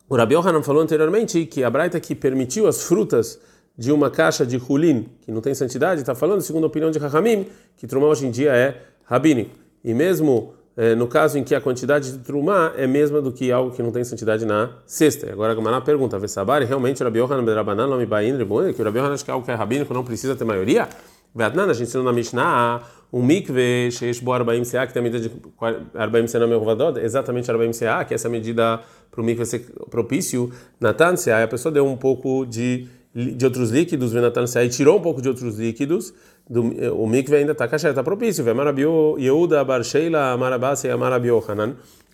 o 0.08 0.16
Rabi 0.16 0.36
Yohanan 0.36 0.62
falou 0.62 0.82
anteriormente 0.82 1.46
que 1.46 1.64
a 1.64 1.70
Braita 1.70 2.00
que 2.00 2.14
permitiu 2.14 2.68
as 2.68 2.84
frutas 2.84 3.40
de 3.78 3.92
uma 3.92 4.10
caixa 4.10 4.46
de 4.46 4.58
hulin, 4.58 5.08
que 5.22 5.32
não 5.32 5.42
tem 5.42 5.54
santidade, 5.54 6.02
está 6.02 6.14
falando, 6.14 6.42
segundo 6.42 6.66
a 6.66 6.68
opinião 6.68 6.92
de 6.92 7.00
Rahamim, 7.00 7.48
que 7.78 7.88
Trumá 7.88 8.08
hoje 8.08 8.28
em 8.28 8.32
dia 8.32 8.54
é 8.54 8.82
rabínico. 9.06 9.58
E 9.84 9.94
mesmo 9.94 10.54
eh, 10.82 10.96
no 10.96 11.06
caso 11.06 11.38
em 11.38 11.44
que 11.44 11.54
a 11.54 11.62
quantidade 11.62 12.12
de 12.12 12.18
Trumá 12.18 12.74
é 12.76 12.88
mesma 12.88 13.22
do 13.22 13.32
que 13.32 13.52
algo 13.52 13.70
que 13.70 13.84
não 13.84 13.92
tem 13.92 14.04
santidade 14.04 14.44
na 14.48 14.72
cesta. 14.84 15.32
Agora 15.32 15.52
a 15.52 15.56
Gamara 15.56 15.80
pergunta, 15.80 16.18
Vessabari, 16.18 16.66
realmente 16.66 17.04
Rabi 17.04 17.20
Yohanan 17.20 17.46
Bedrabanan, 17.46 17.86
nome 17.86 18.08
Bain, 18.08 18.36
que 18.36 18.82
o 18.82 18.86
Rabi 18.86 18.98
Yohanan 18.98 19.14
acha 19.14 19.24
que 19.24 19.30
algo 19.30 19.46
que 19.46 19.52
é 19.52 19.54
rabínico 19.54 19.94
não 19.94 20.04
precisa 20.04 20.36
ter 20.36 20.44
maioria? 20.44 20.90
Vetnan, 21.36 21.70
a 21.70 21.74
gente 21.74 21.88
ensinou 21.88 22.04
na 22.04 22.12
Mishnah, 22.12 22.82
um 23.14 23.22
mikve, 23.22 23.92
sheish 23.92 24.22
bo 24.22 24.34
arbaim 24.34 24.64
seah, 24.64 24.88
que 24.88 24.94
tem 24.94 25.02
a 25.02 25.04
medida 25.04 25.30
de 25.30 25.32
arbaim 25.94 26.26
seah 26.26 26.48
na 26.48 26.56
rovador, 26.56 26.98
exatamente 26.98 27.52
arbaim 27.52 27.72
seah, 27.72 28.04
que 28.04 28.14
é 28.14 28.16
essa 28.16 28.28
medida 28.28 28.82
para 29.12 29.22
o 29.22 29.24
mikve 29.24 29.46
ser 29.46 29.60
propício, 29.92 30.52
natan 30.80 31.16
seah, 31.16 31.44
a 31.44 31.48
pessoa 31.48 31.72
deu 31.72 31.86
um 31.86 31.96
pouco 31.96 32.44
de, 32.44 32.88
de 33.14 33.46
outros 33.46 33.70
líquidos, 33.70 34.14
natan 34.14 34.48
seah, 34.48 34.66
e 34.66 34.70
tirou 34.70 34.98
um 34.98 35.02
pouco 35.02 35.22
de 35.22 35.30
outros 35.30 35.60
líquidos, 35.60 36.12
do, 36.50 36.62
o 36.96 37.08
mikve 37.08 37.36
ainda 37.36 37.52
está 37.54 37.68
kasher, 37.68 37.92
está 37.92 38.04
propício, 38.04 38.44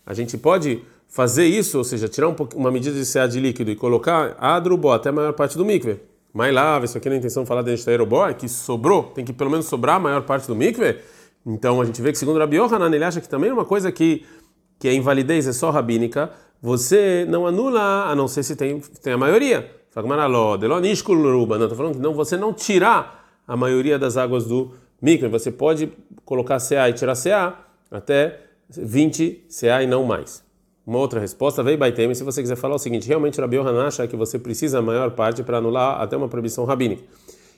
a 0.05 0.13
gente 0.13 0.37
pode 0.37 0.83
fazer 1.07 1.45
isso, 1.45 1.77
ou 1.77 1.83
seja, 1.83 2.07
tirar 2.07 2.29
um 2.29 2.35
uma 2.55 2.71
medida 2.71 2.95
de 2.97 3.05
seah 3.05 3.27
de 3.27 3.39
líquido 3.39 3.71
e 3.71 3.75
colocar 3.75 4.35
adrubo 4.39 4.91
até 4.91 5.09
a 5.09 5.11
maior 5.11 5.33
parte 5.33 5.57
do 5.57 5.65
mikve. 5.65 5.99
Mas 6.33 6.53
lá, 6.53 6.79
isso 6.83 6.97
aqui 6.97 7.09
na 7.09 7.15
intenção 7.15 7.43
de 7.43 7.49
falar 7.49 7.61
de 7.61 7.73
Enshtaerobó, 7.73 8.27
é 8.27 8.33
que 8.33 8.47
sobrou, 8.47 9.03
tem 9.03 9.25
que 9.25 9.33
pelo 9.33 9.49
menos 9.49 9.65
sobrar 9.65 9.95
a 9.95 9.99
maior 9.99 10.21
parte 10.21 10.47
do 10.47 10.55
mikve. 10.55 10.97
Então 11.45 11.81
a 11.81 11.85
gente 11.85 12.01
vê 12.01 12.11
que 12.11 12.17
segundo 12.17 12.37
Rabi 12.39 12.57
Yohanan, 12.57 12.93
ele 12.93 13.03
acha 13.03 13.21
que 13.21 13.27
também 13.27 13.49
é 13.49 13.53
uma 13.53 13.65
coisa 13.65 13.91
que, 13.91 14.25
que 14.77 14.87
a 14.87 14.93
invalidez 14.93 15.47
é 15.47 15.53
só 15.53 15.71
rabínica, 15.71 16.31
você 16.61 17.25
não 17.27 17.47
anula, 17.47 18.05
a 18.05 18.15
não 18.15 18.27
ser 18.27 18.43
se 18.43 18.55
tem, 18.55 18.79
tem 19.01 19.13
a 19.13 19.17
maioria. 19.17 19.71
Não, 19.95 20.03
estou 20.03 21.75
falando 21.75 21.95
que 21.95 21.99
não, 21.99 22.13
você 22.13 22.37
não 22.37 22.53
tirar 22.53 23.16
a 23.47 23.55
maioria 23.55 23.97
das 23.97 24.17
águas 24.17 24.45
do 24.45 24.71
mikve. 25.01 25.29
Você 25.29 25.51
pode 25.51 25.91
colocar 26.25 26.59
CA 26.59 26.89
e 26.89 26.93
tirar 26.93 27.15
CA 27.15 27.57
até 27.89 28.41
20 28.69 29.45
CA 29.49 29.81
e 29.81 29.87
não 29.87 30.03
mais. 30.03 30.45
Uma 30.85 30.99
outra 30.99 31.19
resposta 31.19 31.61
veio 31.61 31.77
Baitem, 31.77 32.13
se 32.15 32.23
você 32.23 32.41
quiser 32.41 32.55
falar 32.55 32.75
o 32.75 32.79
seguinte, 32.79 33.07
realmente 33.07 33.39
Rabi 33.41 33.57
Yohanan 33.57 33.87
acha 33.87 34.07
que 34.07 34.15
você 34.15 34.39
precisa 34.39 34.79
a 34.79 34.81
maior 34.81 35.11
parte 35.11 35.43
para 35.43 35.57
anular 35.57 36.01
até 36.01 36.15
uma 36.15 36.29
proibição 36.29 36.63
rabínica. 36.63 37.03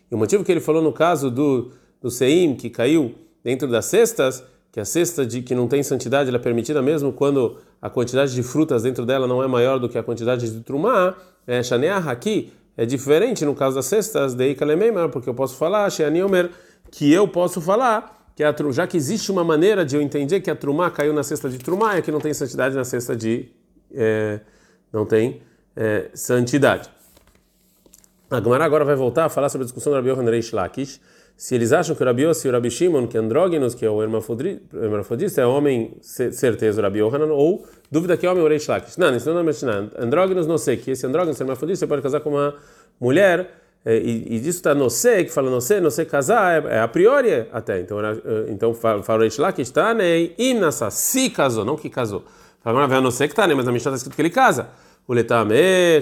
E 0.09 0.15
o 0.15 0.17
motivo 0.17 0.43
que 0.43 0.51
ele 0.51 0.59
falou 0.59 0.81
no 0.81 0.91
caso 0.91 1.29
do, 1.29 1.71
do 2.01 2.09
Seim, 2.09 2.55
que 2.55 2.71
caiu 2.71 3.13
dentro 3.43 3.67
das 3.67 3.85
cestas, 3.85 4.43
que 4.71 4.79
a 4.79 4.85
cesta 4.85 5.25
de 5.25 5.43
que 5.43 5.53
não 5.53 5.67
tem 5.67 5.83
santidade 5.83 6.33
é 6.33 6.39
permitida 6.39 6.81
mesmo 6.81 7.13
quando 7.13 7.57
a 7.79 7.89
quantidade 7.89 8.33
de 8.33 8.41
frutas 8.41 8.83
dentro 8.83 9.05
dela 9.05 9.27
não 9.27 9.43
é 9.43 9.47
maior 9.47 9.79
do 9.79 9.87
que 9.87 9.97
a 9.97 10.03
quantidade 10.03 10.51
de 10.51 10.61
trumá, 10.61 11.15
é 11.45 11.59
aqui 12.07 12.51
é 12.77 12.85
diferente 12.85 13.45
no 13.45 13.55
caso 13.55 13.75
das 13.75 13.85
cestas, 13.85 14.33
de 14.33 14.51
Ikalemeimer, 14.51 15.09
porque 15.09 15.29
eu 15.29 15.33
posso 15.33 15.55
falar, 15.55 15.89
Sheaniomer, 15.89 16.49
que 16.91 17.11
eu 17.11 17.27
posso 17.27 17.59
falar 17.61 18.31
que 18.35 18.43
a, 18.43 18.55
já 18.71 18.87
que 18.87 18.95
existe 18.95 19.31
uma 19.31 19.43
maneira 19.43 19.85
de 19.85 19.95
eu 19.95 20.01
entender 20.01 20.39
que 20.39 20.49
a 20.49 20.55
trumá 20.55 20.89
caiu 20.89 21.13
na 21.13 21.23
cesta 21.23 21.49
de 21.49 21.57
trumá, 21.57 21.97
é 21.97 22.01
que 22.01 22.11
não 22.11 22.19
tem 22.19 22.33
santidade 22.33 22.75
na 22.75 22.85
cesta 22.85 23.15
de 23.15 23.51
é, 23.93 24.39
não 24.93 25.05
tem 25.05 25.41
é, 25.75 26.09
santidade. 26.13 26.89
A 28.29 28.39
Gemara 28.39 28.63
agora 28.63 28.85
vai 28.85 28.95
voltar 28.95 29.25
a 29.25 29.29
falar 29.29 29.49
sobre 29.49 29.63
a 29.63 29.65
discussão 29.65 29.91
do 29.91 29.95
Rabi 29.95 30.09
Yohanan 30.09 30.29
Reish 30.29 30.51
Lakish, 30.51 31.01
se 31.39 31.55
eles 31.55 31.71
acham 31.71 31.95
que 31.95 32.03
o 32.03 32.05
Rabi 32.05 32.23
Yossi 32.23 32.47
e 32.47 32.49
o 32.49 32.53
Rabi 32.53 32.69
Shimon, 32.69 33.07
que 33.07 33.15
é 33.15 33.21
andrógenos, 33.21 33.73
que 33.73 33.85
é 33.85 33.89
o 33.89 34.03
hermafrodita, 34.03 35.39
é 35.39 35.45
homem, 35.45 35.95
certeza 36.01 36.81
o 36.81 36.83
Rabi 36.83 36.99
Yohanan, 36.99 37.31
ou 37.31 37.65
dúvida 37.89 38.17
que 38.17 38.25
é 38.27 38.29
homem 38.29 38.43
o 38.43 38.47
Reish 38.49 38.67
Lakish. 38.67 38.97
Não, 38.97 39.15
isso 39.15 39.33
não 39.33 39.39
é 39.39 39.43
Mishnah. 39.43 39.87
Andrógenos 39.97 40.45
não 40.45 40.57
sei, 40.57 40.75
que 40.75 40.91
esse 40.91 41.07
andrógenos, 41.07 41.39
hermafrodita, 41.39 41.87
pode 41.87 42.01
casar 42.01 42.19
com 42.19 42.31
uma 42.31 42.55
mulher, 42.99 43.51
é, 43.85 43.97
e, 43.97 44.35
e 44.35 44.39
disso 44.41 44.57
está 44.57 44.75
no 44.75 44.89
sei, 44.89 45.23
que 45.23 45.31
fala 45.31 45.49
no 45.49 45.61
sei, 45.61 45.79
no 45.79 45.89
sei 45.89 46.03
casar, 46.03 46.65
é, 46.65 46.75
é, 46.75 46.81
a 46.81 46.89
priori 46.89 47.47
até. 47.53 47.79
Então, 47.79 47.99
então 48.49 48.73
fala 48.73 49.01
o 49.07 49.21
Reish 49.21 49.37
Lakish, 49.37 49.69
tá, 49.69 49.93
né? 49.93 50.31
Se 50.91 51.29
casou, 51.29 51.63
não 51.63 51.77
que 51.77 51.89
casou. 51.89 52.25
Fala, 52.61 52.85
mas 52.85 53.01
não 53.01 53.11
sei 53.11 53.29
que 53.29 53.33
tá, 53.33 53.47
né? 53.47 53.55
Mas 53.55 53.65
na 53.65 53.71
Mishnah 53.71 53.91
está 53.91 53.95
escrito 53.95 54.15
que 54.17 54.21
ele 54.21 54.29
casa. 54.29 54.67
O 55.07 55.13
Letame, 55.13 55.55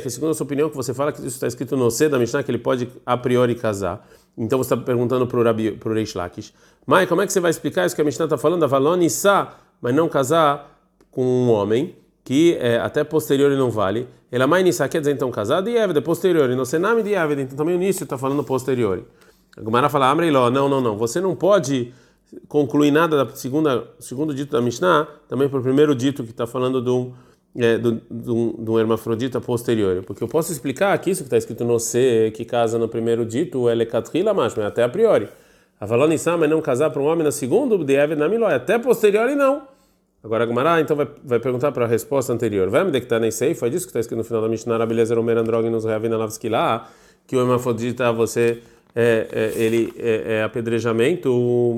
segundo 0.09 0.31
a 0.31 0.33
sua 0.33 0.45
opinião, 0.45 0.67
que 0.67 0.75
você 0.75 0.95
fala 0.95 1.11
que 1.11 1.19
isso 1.19 1.27
está 1.27 1.45
escrito 1.45 1.77
no 1.77 1.91
sei 1.91 2.09
da 2.09 2.17
Mishnah, 2.17 2.41
que 2.41 2.49
ele 2.49 2.57
pode 2.57 2.89
a 3.05 3.15
priori 3.15 3.53
casar. 3.53 4.03
Então 4.37 4.57
você 4.57 4.73
está 4.73 4.85
perguntando 4.85 5.25
para 5.25 5.39
o 5.39 5.43
Rabi, 5.43 5.71
para 5.71 5.93
Reish 5.93 6.13
Lakish. 6.13 6.53
Mas 6.85 7.09
como 7.09 7.21
é 7.21 7.25
que 7.25 7.33
você 7.33 7.39
vai 7.39 7.49
explicar 7.49 7.85
isso 7.85 7.95
que 7.95 8.01
a 8.01 8.05
Mishnah 8.05 8.25
está 8.25 8.37
falando? 8.37 8.63
Avalonissa, 8.63 9.49
mas 9.81 9.95
não 9.95 10.07
casar 10.07 10.79
com 11.09 11.25
um 11.25 11.49
homem 11.49 11.95
que 12.23 12.55
é, 12.59 12.77
até 12.77 13.03
posterior 13.03 13.49
não 13.57 13.71
vale. 13.71 14.07
Ela 14.31 14.45
mais 14.45 14.63
nissa 14.63 14.87
quer 14.87 14.99
dizer 14.99 15.13
então 15.13 15.31
casado 15.31 15.69
e 15.69 15.77
évida, 15.77 16.01
posterior. 16.01 16.49
Não 16.49 16.65
sei 16.65 16.77
nome 16.77 17.01
de 17.01 17.13
évida, 17.13 17.41
então 17.41 17.57
também 17.57 17.75
o 17.75 17.81
início 17.81 18.03
está 18.03 18.17
falando 18.17 18.43
posterior. 18.43 19.05
A 19.57 19.61
Gumara 19.61 19.89
fala, 19.89 20.09
Amreiló, 20.09 20.49
não, 20.51 20.69
não, 20.69 20.81
não. 20.81 20.97
Você 20.97 21.19
não 21.19 21.35
pode 21.35 21.93
concluir 22.47 22.91
nada 22.91 23.23
da 23.23 23.35
segunda, 23.35 23.87
segundo 23.99 24.33
dito 24.33 24.51
da 24.51 24.61
Mishnah, 24.61 25.07
também 25.27 25.47
para 25.47 25.59
o 25.59 25.63
primeiro 25.63 25.95
dito 25.95 26.23
que 26.23 26.31
está 26.31 26.45
falando 26.45 26.81
um 26.93 27.13
é, 27.57 27.77
do, 27.77 27.93
do, 28.09 28.53
do 28.53 28.79
hermafrodita 28.79 29.41
posterior. 29.41 30.03
Porque 30.03 30.23
eu 30.23 30.27
posso 30.27 30.51
explicar 30.51 30.97
que 30.99 31.09
isso 31.09 31.23
que 31.23 31.27
está 31.27 31.37
escrito 31.37 31.65
no 31.65 31.79
C, 31.79 32.31
que 32.35 32.45
casa 32.45 32.77
no 32.77 32.87
primeiro 32.87 33.25
dito, 33.25 33.67
é 33.67 33.85
katrila 33.85 34.33
mas 34.33 34.57
até 34.59 34.83
a 34.83 34.89
priori. 34.89 35.27
A 35.79 35.87
falando 35.87 36.11
em 36.11 36.19
mas 36.37 36.49
não 36.49 36.61
casar 36.61 36.89
para 36.89 37.01
um 37.01 37.05
homem 37.05 37.23
na 37.23 37.31
segunda, 37.31 37.77
de 37.77 37.93
Eved 37.93 38.17
na 38.17 38.27
Milói, 38.29 38.53
até 38.53 38.79
posterior 38.79 39.29
e 39.29 39.35
não. 39.35 39.63
Agora 40.23 40.43
a 40.43 40.47
Gumara 40.47 40.81
então 40.81 40.95
vai, 40.95 41.07
vai 41.23 41.39
perguntar 41.39 41.71
para 41.71 41.85
a 41.85 41.87
resposta 41.87 42.33
anterior. 42.33 42.69
Vai 42.69 42.83
me 42.83 42.91
dectar 42.91 43.19
nem 43.19 43.31
sei, 43.31 43.53
foi 43.53 43.69
disso 43.69 43.85
que 43.85 43.89
está 43.89 43.99
escrito 43.99 44.17
no 44.17 44.23
final 44.23 44.41
da 44.41 44.49
Mishnah, 44.49 44.77
Rabelezer 44.77 45.17
Omer 45.17 45.37
Andrógenos 45.37 45.85
Reavina 45.85 46.17
Lavskila, 46.17 46.87
que 47.25 47.35
o 47.35 47.39
hermafrodita 47.39 48.11
você 48.11 48.61
é, 48.95 49.27
é, 49.31 49.61
ele 49.61 49.93
é, 49.97 50.37
é, 50.37 50.43
apedrejamento. 50.43 51.77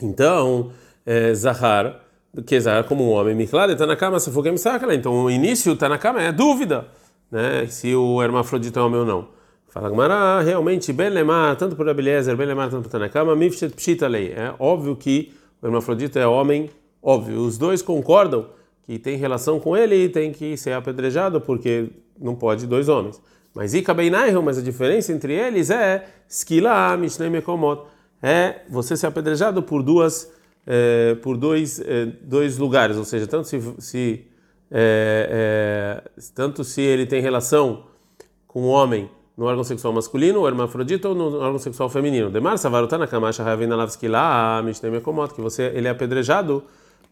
Então, 0.00 0.72
é, 1.04 1.34
Zahar 1.34 2.01
que 2.46 2.56
é 2.56 2.82
como 2.84 3.04
um 3.04 3.10
homem 3.10 3.34
Mikhlad 3.34 3.72
está 3.72 3.86
na 3.86 3.94
cama, 3.94 4.18
se 4.18 4.30
for 4.30 4.58
Sakala. 4.58 4.94
Então 4.94 5.24
o 5.24 5.30
início 5.30 5.74
está 5.74 5.88
na 5.88 5.98
cama, 5.98 6.22
é 6.22 6.32
dúvida, 6.32 6.86
né? 7.30 7.66
Se 7.66 7.94
o 7.94 8.22
hermafrodita 8.22 8.80
é 8.80 8.82
homem 8.82 9.00
ou 9.00 9.06
não. 9.06 9.28
Fala 9.68 9.88
Gmará, 9.88 10.40
realmente, 10.40 10.92
Ben 10.92 11.08
Lemar, 11.08 11.56
tanto 11.56 11.76
por 11.76 11.88
Abeliezer, 11.88 12.36
Ben 12.36 12.46
Lemar, 12.46 12.70
tanto 12.70 12.82
por 12.84 12.90
Tanakama, 12.90 13.34
Mifshet 13.34 13.74
Pshita 13.74 14.06
Lei. 14.06 14.32
É 14.32 14.54
óbvio 14.58 14.94
que 14.96 15.32
o 15.60 15.66
hermafrodita 15.66 16.18
é 16.18 16.26
homem, 16.26 16.70
óbvio. 17.02 17.40
Os 17.40 17.56
dois 17.56 17.80
concordam 17.80 18.46
que 18.84 18.98
tem 18.98 19.16
relação 19.16 19.58
com 19.60 19.76
ele 19.76 20.04
e 20.04 20.08
tem 20.08 20.32
que 20.32 20.56
ser 20.56 20.72
apedrejado 20.72 21.40
porque 21.40 21.90
não 22.20 22.34
pode 22.34 22.66
dois 22.66 22.88
homens. 22.88 23.20
Mas 23.54 23.74
Ika 23.74 23.94
mas 24.42 24.58
a 24.58 24.62
diferença 24.62 25.12
entre 25.12 25.34
eles 25.34 25.70
é 25.70 26.06
Skila 26.28 26.96
Mishnei 26.96 27.28
Mekomot. 27.28 27.82
É 28.22 28.60
você 28.68 28.96
ser 28.96 29.06
apedrejado 29.06 29.62
por 29.62 29.82
duas 29.82 30.30
é, 30.66 31.14
por 31.16 31.36
dois, 31.36 31.80
é, 31.80 32.06
dois 32.22 32.58
lugares, 32.58 32.96
ou 32.96 33.04
seja, 33.04 33.26
tanto 33.26 33.48
se, 33.48 33.60
se 33.78 34.26
é, 34.70 36.02
tanto 36.34 36.64
se 36.64 36.80
ele 36.80 37.06
tem 37.06 37.20
relação 37.20 37.84
com 38.46 38.62
o 38.62 38.68
homem 38.68 39.10
no 39.36 39.46
órgão 39.46 39.64
sexual 39.64 39.92
masculino, 39.92 40.40
o 40.40 40.48
hermafrodita, 40.48 41.08
ou 41.08 41.14
no 41.14 41.38
órgão 41.38 41.58
sexual 41.58 41.88
feminino. 41.88 42.30
Demar 42.30 42.58
savarutana 42.58 43.06
kamacha 43.06 43.42
ravina 43.42 43.74
lavskila 43.74 44.62
mishnei 44.62 44.90
mekomot, 44.90 45.34
que 45.34 45.40
você 45.40 45.72
ele 45.74 45.88
é 45.88 45.90
apedrejado 45.90 46.62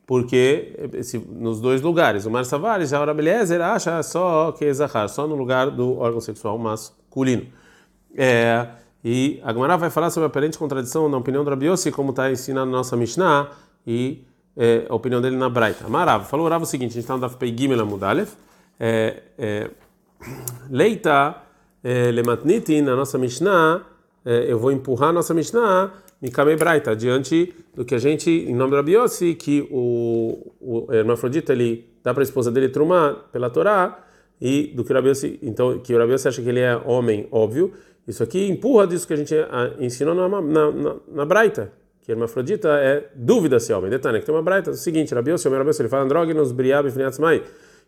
porque 0.06 0.90
nos 1.28 1.60
dois 1.60 1.80
lugares. 1.82 2.26
O 2.26 2.30
Mar 2.32 2.44
Savares, 2.44 2.90
o 2.90 2.96
Rabeliezer 2.96 3.60
acha 3.60 4.02
só 4.02 4.50
que 4.50 4.64
é 4.64 4.72
Zahar, 4.72 5.08
só 5.08 5.24
no 5.24 5.36
lugar 5.36 5.70
do 5.70 5.98
órgão 5.98 6.20
sexual 6.20 6.58
masculino. 6.58 7.46
É, 8.16 8.66
e 9.04 9.40
a 9.42 9.52
Gemara 9.52 9.76
vai 9.76 9.90
falar 9.90 10.10
sobre 10.10 10.24
a 10.24 10.28
aparente 10.28 10.58
contradição 10.58 11.08
na 11.08 11.16
opinião 11.16 11.42
do 11.42 11.50
Rabi 11.50 11.66
Yossi, 11.66 11.90
como 11.90 12.10
está 12.10 12.30
ensinando 12.30 12.70
na 12.70 12.78
nossa 12.78 12.96
Mishnah, 12.96 13.50
e 13.86 14.24
é, 14.56 14.86
a 14.88 14.94
opinião 14.94 15.20
dele 15.20 15.36
na 15.36 15.48
Braita. 15.48 15.86
Amarav, 15.86 16.26
falou 16.26 16.46
o 16.46 16.66
seguinte, 16.66 16.90
a 16.90 16.94
gente 16.94 17.00
está 17.00 17.14
no 17.14 17.20
Daf 17.20 17.36
Pei 17.36 17.56
Gimel 17.56 17.80
Amudalev, 17.80 18.28
é, 18.78 19.22
é, 19.38 19.70
Leita 20.68 21.36
é, 21.82 22.10
Lematniti, 22.10 22.82
na 22.82 22.94
nossa 22.94 23.16
Mishnah, 23.16 23.82
é, 24.24 24.52
eu 24.52 24.58
vou 24.58 24.70
empurrar 24.70 25.08
a 25.08 25.12
nossa 25.12 25.32
Mishnah, 25.32 25.92
Mikame 26.20 26.54
Braita, 26.56 26.94
diante 26.94 27.54
do 27.74 27.84
que 27.84 27.94
a 27.94 27.98
gente, 27.98 28.30
em 28.30 28.54
nome 28.54 28.70
do 28.70 28.76
Rabi 28.76 28.92
Yossi, 28.92 29.34
que 29.34 29.66
o, 29.70 30.52
o 30.60 30.92
hermafrodita, 30.92 31.54
ele 31.54 31.88
dá 32.04 32.12
para 32.12 32.22
a 32.22 32.24
esposa 32.24 32.50
dele 32.50 32.68
trumar 32.68 33.14
pela 33.32 33.48
Torá, 33.48 34.04
e 34.38 34.72
do 34.74 34.84
que 34.84 34.92
o 34.92 34.94
Rabi 34.94 35.08
Yossi, 35.08 35.38
então, 35.42 35.78
que 35.78 35.94
o 35.94 35.98
Rabi 35.98 36.12
Yossi 36.12 36.28
acha 36.28 36.42
que 36.42 36.48
ele 36.48 36.60
é 36.60 36.76
homem, 36.76 37.26
óbvio, 37.30 37.72
isso 38.10 38.22
aqui 38.22 38.48
empurra 38.48 38.86
disso 38.86 39.06
que 39.06 39.12
a 39.12 39.16
gente 39.16 39.34
ah, 39.34 39.72
ensinou 39.78 40.14
na, 40.14 40.28
na, 40.28 40.70
na, 40.70 40.96
na 41.08 41.24
Braita, 41.24 41.72
que 42.02 42.12
hermafrodita 42.12 42.68
é 42.68 43.08
dúvida 43.14 43.58
se 43.58 43.72
é 43.72 43.76
homem. 43.76 43.90
Detalhe, 43.90 44.20
que 44.20 44.26
tem 44.26 44.34
uma 44.34 44.42
Braita, 44.42 44.70
é 44.70 44.72
o 44.72 44.76
seguinte, 44.76 45.14
Rabi 45.14 45.30
Yossi, 45.30 45.48
ele 45.48 45.88
fala 45.88 46.04
andrógenos, 46.04 46.52
briab 46.52 46.88
e 46.88 46.90
fniatzmai, 46.90 47.42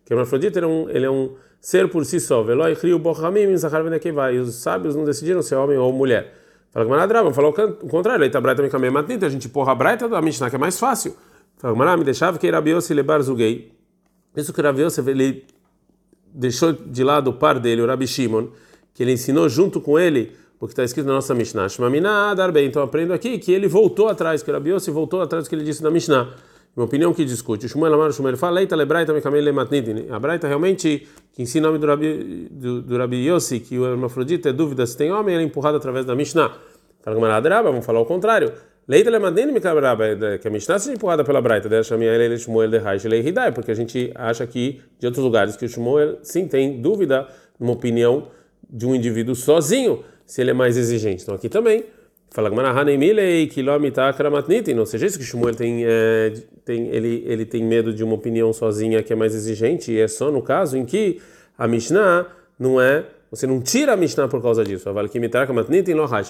que 0.04 0.12
hermafrodita 0.12 0.58
ele 0.58 0.66
é, 0.66 0.68
um, 0.68 0.90
ele 0.90 1.06
é 1.06 1.10
um 1.10 1.34
ser 1.60 1.88
por 1.88 2.04
si 2.04 2.18
só, 2.20 2.42
veloi 2.42 2.74
rio 2.74 2.98
bochamim, 2.98 3.56
zahar 3.56 3.82
venekevai, 3.84 4.36
e 4.36 4.38
os 4.38 4.54
sábios 4.54 4.96
não 4.96 5.04
decidiram 5.04 5.42
se 5.42 5.54
é 5.54 5.58
homem 5.58 5.76
ou 5.76 5.92
mulher. 5.92 6.34
Fala 6.70 6.86
que 6.86 6.90
Manadraba, 6.90 7.32
falou 7.32 7.54
o 7.82 7.88
contrário, 7.88 8.24
Eita 8.24 8.40
Braita 8.40 8.62
me 8.62 8.70
camei 8.70 8.90
matnita, 8.90 9.26
a 9.26 9.28
gente 9.28 9.48
porra 9.48 9.72
a 9.72 9.74
Braita 9.74 10.08
da 10.08 10.22
Mishnah, 10.22 10.48
que 10.48 10.56
é 10.56 10.58
mais 10.58 10.78
fácil. 10.78 11.14
Fala 11.58 11.74
que 11.74 11.98
me 11.98 12.04
deixava 12.04 12.38
que 12.38 12.50
Rabi 12.50 12.70
Yossi 12.70 12.94
lebar 12.94 13.20
zugei. 13.22 13.72
Isso 14.34 14.52
que 14.52 14.62
Rabi 14.62 14.82
Yossi, 14.82 15.00
ele 15.00 15.44
deixou 16.32 16.72
de 16.72 17.04
lado 17.04 17.28
o 17.28 17.34
par 17.34 17.60
dele, 17.60 17.82
o 17.82 17.86
Rabi 17.86 18.06
Shimon, 18.06 18.48
que 18.94 19.02
ele 19.02 19.12
ensinou 19.12 19.48
junto 19.48 19.80
com 19.80 19.98
ele 19.98 20.32
o 20.60 20.66
que 20.66 20.72
está 20.72 20.84
escrito 20.84 21.06
na 21.06 21.14
nossa 21.14 21.34
Mishnah. 21.34 21.68
Shmamina 21.68 22.34
bem. 22.52 22.66
Então 22.66 22.82
aprendo 22.82 23.12
aqui 23.12 23.36
que 23.38 23.50
ele 23.50 23.66
voltou 23.66 24.08
atrás, 24.08 24.42
que 24.42 24.50
o 24.50 24.54
Rabi 24.54 24.70
Yossi 24.70 24.92
voltou 24.92 25.20
atrás 25.20 25.44
do 25.44 25.48
que 25.48 25.56
ele 25.56 25.64
disse 25.64 25.82
na 25.82 25.90
Mishnah. 25.90 26.28
Uma 26.76 26.86
opinião 26.86 27.12
que 27.12 27.24
discute. 27.24 27.66
O 27.66 27.68
Shmuel 27.68 27.92
Amar, 27.92 28.12
Shmuel 28.12 28.36
fala, 28.36 28.54
Leita 28.54 28.76
lebraita 28.76 29.12
mekamei 29.12 29.42
lematnidin. 29.42 30.06
A 30.10 30.18
Braita 30.18 30.46
realmente, 30.46 31.06
que 31.32 31.42
ensina 31.42 31.68
o 31.68 31.72
nome 31.72 31.78
do 31.78 31.86
Rabi, 31.86 32.48
do, 32.50 32.80
do 32.80 32.96
Rabi 32.96 33.28
Yossi, 33.28 33.60
que 33.60 33.78
o 33.78 33.84
hermafrodita 33.84 34.48
é 34.48 34.52
dúvida 34.52 34.86
se 34.86 34.96
tem 34.96 35.12
homem, 35.12 35.34
ele 35.34 35.44
é 35.44 35.46
empurrado 35.46 35.76
através 35.76 36.06
da 36.06 36.14
Mishnah. 36.14 36.50
Fala 37.02 37.16
Gamaradraba, 37.16 37.70
vamos 37.70 37.84
falar 37.84 38.00
o 38.00 38.06
contrário. 38.06 38.52
Leita 38.88 39.10
lematnidin 39.10 39.52
mekabraba, 39.52 40.06
é 40.06 40.38
que 40.38 40.48
a 40.48 40.50
Mishnah 40.50 40.78
seja 40.78 40.94
empurrada 40.94 41.22
pela 41.24 41.42
Braita, 41.42 41.68
deixa 41.68 41.96
minha 41.96 42.12
ele 42.12 42.38
Shmuel 42.38 42.70
de 42.70 42.78
Raish 42.78 43.04
Leihidai, 43.04 43.52
porque 43.52 43.70
a 43.70 43.74
gente 43.74 44.10
acha 44.14 44.46
que, 44.46 44.80
de 44.98 45.06
outros 45.06 45.22
lugares, 45.22 45.56
que 45.56 45.66
o 45.66 45.68
Shmuel, 45.68 46.20
sim, 46.22 46.48
tem 46.48 46.80
dúvida, 46.80 47.28
numa 47.60 47.72
opinião 47.72 48.28
de 48.72 48.86
um 48.86 48.94
indivíduo 48.94 49.34
sozinho, 49.34 50.02
se 50.24 50.40
ele 50.40 50.50
é 50.50 50.54
mais 50.54 50.78
exigente. 50.78 51.22
Então 51.22 51.34
aqui 51.34 51.48
também, 51.48 51.84
fala 52.30 52.48
ou 54.80 54.86
seja, 54.86 55.04
isso 55.06 55.18
que 55.18 55.24
Shmuel 55.24 55.54
tem, 55.54 55.84
é, 55.84 56.32
tem 56.64 56.88
ele, 56.88 57.22
ele 57.26 57.44
tem 57.44 57.62
medo 57.62 57.92
de 57.92 58.02
uma 58.02 58.14
opinião 58.14 58.50
sozinha 58.52 59.02
que 59.02 59.12
é 59.12 59.16
mais 59.16 59.34
exigente, 59.34 59.92
e 59.92 60.00
é 60.00 60.08
só 60.08 60.30
no 60.30 60.40
caso 60.40 60.78
em 60.78 60.86
que 60.86 61.20
a 61.58 61.68
Mishnah 61.68 62.26
não 62.58 62.80
é, 62.80 63.04
você 63.30 63.46
não 63.46 63.60
tira 63.60 63.92
a 63.92 63.96
Mishnah 63.96 64.28
por 64.28 64.40
causa 64.40 64.64
disso, 64.64 64.88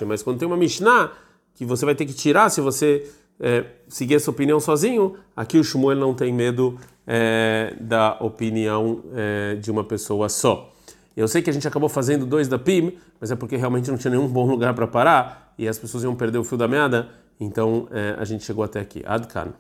mas 0.05 0.23
quando 0.23 0.39
tem 0.39 0.49
uma 0.49 0.57
Mishnah 0.57 1.13
que 1.55 1.65
você 1.65 1.85
vai 1.85 1.95
ter 1.95 2.07
que 2.07 2.15
tirar 2.15 2.51
se 2.51 2.61
você 2.61 3.07
é, 3.39 3.65
seguir 3.89 4.15
essa 4.15 4.31
opinião 4.31 4.59
sozinho, 4.59 5.17
aqui 5.37 5.59
o 5.59 5.65
Shmuel 5.65 5.97
não 5.97 6.15
tem 6.15 6.33
medo 6.33 6.79
é, 7.07 7.75
da 7.81 8.17
opinião 8.21 9.03
é, 9.15 9.57
de 9.57 9.71
uma 9.71 9.85
pessoa 9.85 10.29
só. 10.29 10.72
Eu 11.17 11.29
sei 11.29 11.43
que 11.43 11.51
a 11.51 11.53
gente 11.53 11.67
acabou 11.69 11.89
fazendo 11.89 12.25
dois 12.25 12.49
da 12.49 12.59
PIM, 12.59 12.97
mas 13.21 13.31
é 13.31 13.37
porque 13.37 13.57
realmente 13.57 13.91
não 13.91 13.99
tinha 13.99 14.11
nenhum 14.11 14.29
bom 14.29 14.47
lugar 14.47 14.75
para 14.75 14.87
parar 14.87 15.55
e 15.59 15.69
as 15.69 15.79
pessoas 15.79 16.05
iam 16.05 16.15
perder 16.15 16.39
o 16.39 16.45
fio 16.45 16.57
da 16.57 16.67
meada, 16.67 17.09
então 17.39 17.89
é, 17.91 18.17
a 18.19 18.25
gente 18.25 18.45
chegou 18.45 18.65
até 18.65 18.81
aqui. 18.81 19.03
Adkan. 19.05 19.53